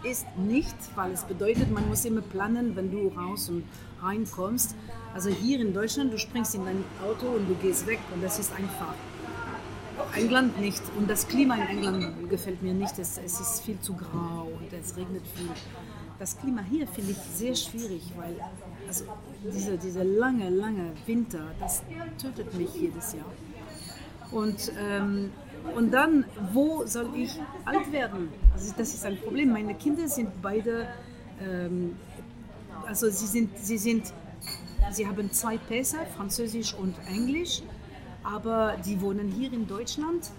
ist 0.03 0.27
nicht, 0.37 0.77
weil 0.95 1.13
es 1.13 1.25
bedeutet, 1.25 1.71
man 1.71 1.87
muss 1.89 2.05
immer 2.05 2.23
planen, 2.23 2.75
wenn 2.77 2.91
du 2.91 3.09
raus 3.09 3.49
und 3.49 3.65
reinkommst. 4.03 4.75
Also 5.15 5.29
hier 5.29 5.61
in 5.61 5.75
Deutschland, 5.75 6.13
du 6.13 6.19
springst 6.19 6.55
in 6.55 6.65
dein 6.65 6.85
Auto 7.05 7.27
und 7.27 7.49
du 7.49 7.55
gehst 7.57 7.87
weg 7.87 7.99
und 8.15 8.23
das 8.23 8.39
ist 8.39 8.53
einfach. 8.53 8.95
England 10.15 10.59
nicht. 10.59 10.83
Und 10.99 11.11
das 11.11 11.29
Klima 11.29 11.57
in 11.57 11.79
England 11.79 12.31
gefällt 12.31 12.63
mir 12.63 12.73
nicht. 12.73 12.99
Es, 12.99 13.19
es 13.19 13.39
ist 13.39 13.63
viel 13.63 13.79
zu 13.81 13.95
grau 13.95 14.49
und 14.59 14.73
es 14.73 14.97
regnet 14.97 15.23
viel. 15.35 15.51
Das 16.19 16.39
Klima 16.39 16.63
hier 16.63 16.87
finde 16.87 17.13
ich 17.13 17.19
sehr 17.19 17.55
schwierig, 17.55 18.03
weil 18.17 18.37
also 18.87 19.05
diese, 19.45 19.77
diese 19.79 20.03
lange, 20.03 20.51
lange 20.51 20.93
Winter, 21.07 21.41
das 21.59 21.83
tötet 22.21 22.55
mich 22.55 22.75
jedes 22.75 23.13
Jahr. 23.13 23.33
Und, 24.31 24.73
ähm, 24.79 25.31
und 25.77 25.93
dann, 25.93 26.25
wo 26.53 26.85
soll 26.87 27.11
ich 27.17 27.39
alt 27.65 27.93
werden? 27.93 28.29
Also 28.53 28.75
das 28.77 28.95
ist 28.95 29.05
ein 29.05 29.19
Problem. 29.19 29.53
Meine 29.53 29.75
Kinder 29.75 30.09
sind 30.09 30.31
beide, 30.43 30.89
ähm, 31.43 31.97
also 32.87 33.09
sie 33.09 33.27
sind, 33.27 33.59
sie 33.59 33.79
sind, 33.79 34.13
sie 34.91 35.07
haben 35.07 35.31
zwei 35.33 35.59
Pässe, 35.59 35.99
Französisch 36.17 36.75
und 36.75 36.95
Englisch 37.09 37.63
aber 38.23 38.77
die 38.85 39.01
wohnen 39.01 39.29
hier 39.29 39.53
in 39.53 39.67
Deutschland. 39.67 40.31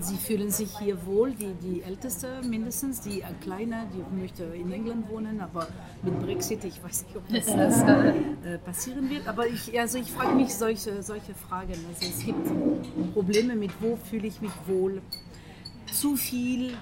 Sie 0.00 0.16
fühlen 0.16 0.50
sich 0.50 0.76
hier 0.78 1.06
wohl, 1.06 1.32
die, 1.32 1.54
die 1.54 1.82
Älteste 1.82 2.40
mindestens, 2.42 3.00
die 3.00 3.20
äh, 3.20 3.24
Kleine, 3.40 3.86
die 3.92 4.20
möchte 4.20 4.44
in 4.44 4.72
England 4.72 5.08
wohnen, 5.10 5.40
aber 5.40 5.68
mit 6.02 6.18
Brexit, 6.20 6.64
ich 6.64 6.82
weiß 6.82 7.04
nicht, 7.04 7.16
ob 7.16 7.28
das, 7.28 7.46
das 7.46 7.82
äh, 7.82 8.58
passieren 8.58 9.08
wird. 9.10 9.26
Aber 9.26 9.46
ich, 9.46 9.78
also 9.78 9.98
ich 9.98 10.10
frage 10.10 10.34
mich 10.34 10.54
solche, 10.54 11.02
solche 11.02 11.34
Fragen. 11.34 11.74
Also 11.88 12.06
es 12.10 12.24
gibt 12.24 13.12
Probleme 13.12 13.56
mit, 13.56 13.70
wo 13.80 13.96
fühle 13.96 14.26
ich 14.26 14.40
mich 14.40 14.52
wohl. 14.66 15.02
Zu 15.92 16.16
viel, 16.16 16.74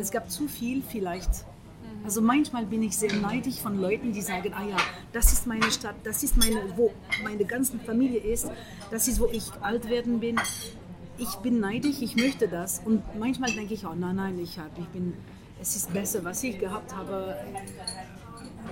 es 0.00 0.10
gab 0.10 0.30
zu 0.30 0.48
viel 0.48 0.82
vielleicht 0.82 1.46
also 2.06 2.20
manchmal 2.20 2.66
bin 2.66 2.84
ich 2.84 2.96
sehr 2.96 3.12
neidisch 3.14 3.56
von 3.56 3.80
Leuten, 3.80 4.12
die 4.12 4.22
sagen, 4.22 4.52
ah 4.54 4.64
ja, 4.64 4.76
das 5.12 5.32
ist 5.32 5.46
meine 5.46 5.70
Stadt, 5.72 5.96
das 6.04 6.22
ist 6.22 6.36
meine, 6.36 6.62
wo 6.76 6.92
meine 7.24 7.44
ganze 7.44 7.78
Familie 7.78 8.20
ist, 8.20 8.48
das 8.92 9.08
ist, 9.08 9.18
wo 9.18 9.26
ich 9.26 9.50
alt 9.60 9.88
werden 9.88 10.20
bin. 10.20 10.36
Ich 11.18 11.34
bin 11.36 11.60
neidisch, 11.60 12.00
ich 12.00 12.16
möchte 12.16 12.48
das. 12.48 12.80
Und 12.84 13.02
manchmal 13.18 13.50
denke 13.52 13.74
ich, 13.74 13.86
oh 13.86 13.94
nein, 13.94 14.16
nein, 14.16 14.38
ich, 14.38 14.58
hab, 14.58 14.76
ich 14.78 14.86
bin, 14.88 15.14
es 15.60 15.76
ist 15.76 15.92
besser, 15.92 16.22
was 16.24 16.42
ich 16.42 16.58
gehabt 16.58 16.94
habe. 16.94 17.36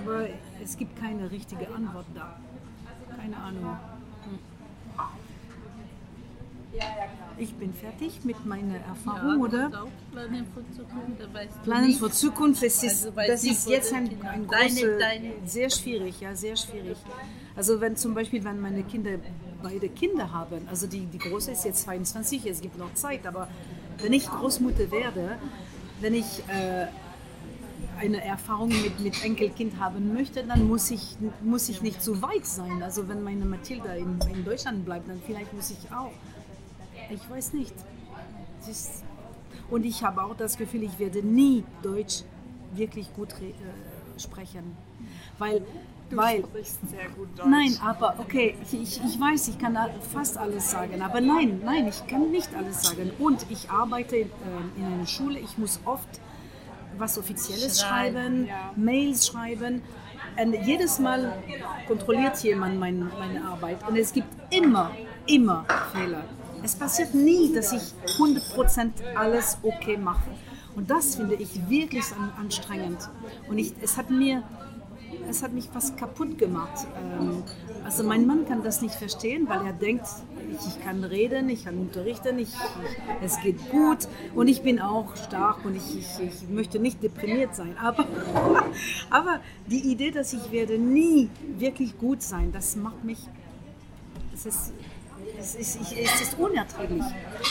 Aber 0.03 0.27
es 0.63 0.77
gibt 0.77 0.99
keine 0.99 1.29
richtige 1.31 1.67
Antwort 1.69 2.05
da. 2.13 2.39
Keine 3.17 3.37
Ahnung. 3.37 3.77
Hm. 4.23 4.39
Ich 7.37 7.53
bin 7.53 7.73
fertig 7.73 8.23
mit 8.23 8.45
meiner 8.45 8.75
Erfahrung, 8.75 9.37
ja, 9.37 9.43
oder? 9.43 9.87
Planen 10.11 10.45
für 10.53 10.75
Zukunft, 10.75 11.19
da 11.19 11.33
weißt 11.33 11.63
Planen 11.63 11.93
für 11.93 12.11
Zukunft, 12.11 12.63
das 12.63 12.83
ist, 12.83 13.05
also, 13.05 13.11
das 13.27 13.43
ist 13.43 13.69
jetzt 13.69 13.93
ein, 13.93 14.09
ein 14.23 14.47
große, 14.47 14.97
sehr 15.45 15.69
schwierig, 15.69 16.19
ja, 16.21 16.35
sehr 16.35 16.55
schwierig. 16.55 16.97
Also 17.55 17.79
wenn 17.81 17.95
zum 17.95 18.13
Beispiel, 18.13 18.43
wenn 18.43 18.59
meine 18.59 18.83
Kinder 18.83 19.11
beide 19.61 19.89
Kinder 19.89 20.31
haben, 20.31 20.67
also 20.69 20.87
die, 20.87 21.05
die 21.05 21.17
Große 21.17 21.51
ist 21.51 21.65
jetzt 21.65 21.83
22, 21.83 22.45
es 22.45 22.61
gibt 22.61 22.77
noch 22.77 22.93
Zeit, 22.93 23.25
aber 23.25 23.47
wenn 23.99 24.13
ich 24.13 24.27
Großmutter 24.27 24.91
werde, 24.91 25.37
wenn 26.01 26.13
ich 26.13 26.43
äh, 26.47 26.87
eine 27.99 28.23
Erfahrung 28.23 28.69
mit, 28.69 28.99
mit 28.99 29.23
Enkelkind 29.23 29.79
haben 29.79 30.13
möchte, 30.13 30.43
dann 30.43 30.67
muss 30.67 30.91
ich, 30.91 31.15
muss 31.41 31.69
ich 31.69 31.81
nicht 31.81 32.03
zu 32.03 32.21
weit 32.21 32.45
sein. 32.45 32.83
Also 32.83 33.07
wenn 33.07 33.23
meine 33.23 33.45
Mathilda 33.45 33.93
in, 33.93 34.19
in 34.33 34.43
Deutschland 34.43 34.83
bleibt, 34.83 35.07
dann 35.07 35.21
vielleicht 35.25 35.53
muss 35.53 35.71
ich 35.71 35.91
auch 35.91 36.11
ich 37.09 37.29
weiß 37.29 37.53
nicht. 37.53 37.73
und 39.69 39.85
ich 39.85 40.03
habe 40.03 40.23
auch 40.23 40.35
das 40.35 40.57
Gefühl, 40.57 40.83
ich 40.83 40.97
werde 40.99 41.21
nie 41.21 41.63
Deutsch 41.81 42.23
wirklich 42.73 43.13
gut 43.13 43.33
äh, 43.33 44.19
sprechen. 44.19 44.75
Weil, 45.37 45.65
du 46.09 46.17
weil, 46.17 46.43
sprichst 46.43 46.79
sehr 46.89 47.09
gut 47.09 47.27
Deutsch. 47.37 47.47
Nein, 47.47 47.77
aber 47.83 48.15
okay, 48.19 48.55
ich, 48.71 49.01
ich 49.03 49.19
weiß, 49.19 49.47
ich 49.49 49.57
kann 49.57 49.77
fast 50.13 50.37
alles 50.37 50.71
sagen, 50.71 51.01
aber 51.01 51.21
nein, 51.21 51.61
nein, 51.63 51.87
ich 51.87 52.05
kann 52.07 52.31
nicht 52.31 52.49
alles 52.55 52.83
sagen. 52.83 53.11
Und 53.19 53.45
ich 53.49 53.69
arbeite 53.69 54.17
äh, 54.17 54.27
in 54.77 54.85
einer 54.85 55.07
Schule, 55.07 55.39
ich 55.39 55.57
muss 55.57 55.79
oft 55.85 56.07
was 56.97 57.17
Offizielles 57.17 57.81
schreiben, 57.81 58.15
schreiben 58.15 58.47
ja. 58.47 58.73
Mails 58.75 59.27
schreiben. 59.27 59.81
Und 60.37 60.53
jedes 60.65 60.99
Mal 60.99 61.33
kontrolliert 61.87 62.37
jemand 62.43 62.77
mein, 62.79 63.11
meine 63.19 63.45
Arbeit 63.45 63.87
und 63.87 63.95
es 63.95 64.11
gibt 64.11 64.27
immer, 64.53 64.91
immer 65.27 65.65
Fehler. 65.93 66.23
Es 66.61 66.75
passiert 66.75 67.13
nie, 67.13 67.53
dass 67.53 67.71
ich 67.71 67.93
100% 68.17 68.91
alles 69.15 69.57
okay 69.61 69.97
mache. 69.97 70.29
Und 70.75 70.89
das 70.89 71.15
finde 71.15 71.35
ich 71.35 71.69
wirklich 71.69 72.03
anstrengend. 72.37 73.09
Und 73.47 73.59
ich, 73.59 73.73
es, 73.81 73.97
hat 73.97 74.09
mir, 74.09 74.43
es 75.29 75.43
hat 75.43 75.53
mich 75.53 75.69
fast 75.69 75.97
kaputt 75.97 76.37
gemacht. 76.37 76.87
Ähm, 76.97 77.43
also 77.83 78.03
mein 78.03 78.25
Mann 78.25 78.45
kann 78.47 78.63
das 78.63 78.81
nicht 78.81 78.95
verstehen, 78.95 79.47
weil 79.47 79.65
er 79.65 79.73
denkt, 79.73 80.07
ich, 80.67 80.83
kann 80.83 81.03
reden, 81.03 81.49
ich 81.49 81.65
kann 81.65 81.77
unterrichten, 81.77 82.39
ich, 82.39 82.53
es 83.23 83.39
geht 83.41 83.69
gut 83.69 84.07
und 84.33 84.47
ich 84.47 84.61
bin 84.61 84.79
auch 84.79 85.15
stark 85.15 85.65
und 85.65 85.75
ich, 85.75 85.97
ich, 85.97 86.27
ich 86.27 86.49
möchte 86.49 86.79
nicht 86.79 87.03
deprimiert 87.03 87.55
sein. 87.55 87.75
Aber, 87.81 88.05
aber 89.09 89.39
die 89.67 89.91
Idee, 89.91 90.11
dass 90.11 90.33
ich 90.33 90.51
werde 90.51 90.77
nie 90.77 91.29
wirklich 91.57 91.97
gut 91.97 92.21
sein, 92.21 92.51
das 92.51 92.75
macht 92.75 93.03
mich, 93.03 93.19
es 94.33 94.45
ist 94.45 94.73
es 95.45 95.55
ist, 95.55 95.79
ich, 95.81 96.03
es 96.03 96.21
ist 96.21 96.39
unerträglich. 96.39 97.03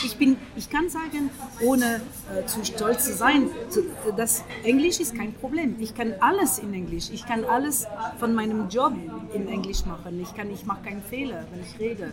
Ich, 0.03 0.17
bin, 0.17 0.35
ich 0.55 0.69
kann 0.69 0.89
sagen, 0.89 1.29
ohne 1.61 2.01
äh, 2.35 2.45
zu 2.45 2.65
stolz 2.65 3.05
zu 3.05 3.13
sein, 3.13 3.49
zu, 3.69 3.83
das 4.17 4.43
Englisch 4.63 4.99
ist 4.99 5.15
kein 5.15 5.33
Problem. 5.33 5.77
Ich 5.79 5.95
kann 5.95 6.13
alles 6.19 6.59
in 6.59 6.73
Englisch. 6.73 7.09
Ich 7.11 7.25
kann 7.25 7.45
alles 7.45 7.87
von 8.19 8.35
meinem 8.35 8.67
Job 8.67 8.93
in 9.33 9.47
Englisch 9.47 9.85
machen. 9.85 10.19
Ich, 10.19 10.29
ich 10.51 10.65
mache 10.65 10.83
keinen 10.83 11.03
Fehler, 11.03 11.45
wenn 11.51 11.61
ich 11.61 11.79
rede. 11.79 12.11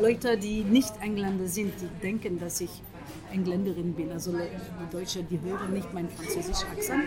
Leute, 0.00 0.36
die 0.36 0.64
nicht 0.64 0.92
Engländer 1.00 1.46
sind, 1.46 1.72
die 1.80 1.88
denken, 2.02 2.40
dass 2.40 2.60
ich 2.60 2.82
Engländerin 3.32 3.94
bin. 3.94 4.10
Also 4.10 4.32
die 4.32 4.90
Deutsche, 4.90 5.22
die 5.22 5.40
hören 5.40 5.72
nicht 5.72 5.92
meinen 5.94 6.08
französischen 6.08 6.68
Akzent. 6.70 7.04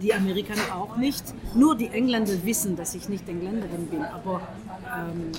Die 0.00 0.12
Amerikaner 0.12 0.74
auch 0.74 0.96
nicht. 0.96 1.22
Nur 1.54 1.76
die 1.76 1.88
Engländer 1.88 2.32
wissen, 2.44 2.74
dass 2.74 2.94
ich 2.94 3.08
nicht 3.08 3.28
Engländerin 3.28 3.86
bin. 3.86 4.02
Aber 4.02 4.40
ähm, 4.96 5.30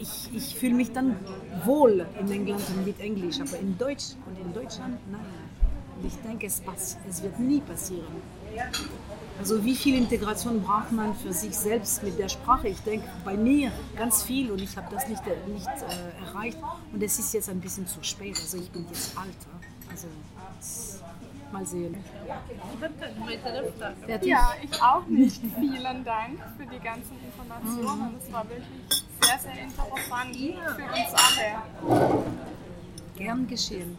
ich, 0.00 0.34
ich 0.34 0.54
fühle 0.56 0.74
mich 0.74 0.92
dann 0.92 1.16
wohl 1.64 2.06
in 2.18 2.30
England 2.30 2.62
und 2.68 2.84
mit 2.84 3.00
Englisch, 3.00 3.40
aber 3.40 3.58
in 3.58 3.76
Deutsch 3.76 4.14
und 4.26 4.38
in 4.38 4.52
Deutschland, 4.52 4.98
nein. 5.10 5.20
Ich 6.02 6.16
denke, 6.26 6.46
es, 6.46 6.60
pass, 6.60 6.96
es 7.08 7.22
wird 7.22 7.38
nie 7.38 7.60
passieren. 7.60 8.06
Also 9.38 9.62
wie 9.62 9.76
viel 9.76 9.96
Integration 9.96 10.62
braucht 10.62 10.92
man 10.92 11.14
für 11.14 11.32
sich 11.32 11.54
selbst 11.54 12.02
mit 12.02 12.18
der 12.18 12.30
Sprache? 12.30 12.68
Ich 12.68 12.80
denke 12.80 13.06
bei 13.24 13.36
mir 13.36 13.70
ganz 13.96 14.22
viel 14.22 14.50
und 14.50 14.62
ich 14.62 14.76
habe 14.78 14.88
das 14.90 15.06
nicht, 15.08 15.22
nicht 15.46 15.66
äh, 15.66 16.24
erreicht 16.24 16.58
und 16.92 17.02
es 17.02 17.18
ist 17.18 17.34
jetzt 17.34 17.50
ein 17.50 17.60
bisschen 17.60 17.86
zu 17.86 18.02
spät. 18.02 18.36
Also 18.38 18.56
ich 18.56 18.70
bin 18.70 18.86
jetzt 18.88 19.16
alt. 19.16 19.36
Also 19.90 20.08
mal 21.52 21.66
sehen. 21.66 21.96
Ja, 24.22 24.52
ich 24.62 24.82
auch 24.82 25.06
nicht. 25.06 25.42
Vielen 25.58 26.04
Dank 26.04 26.38
für 26.56 26.66
die 26.66 26.82
ganzen 26.82 27.16
Informationen. 27.24 28.14
Es 28.18 28.32
war 28.32 28.48
wirklich 28.48 29.04
sehr, 29.30 29.38
sehr 29.38 29.62
interessant 29.62 30.36
für 30.36 30.82
uns 30.82 31.14
alle. 31.14 32.20
Gern 33.16 33.46
geschehen. 33.46 33.96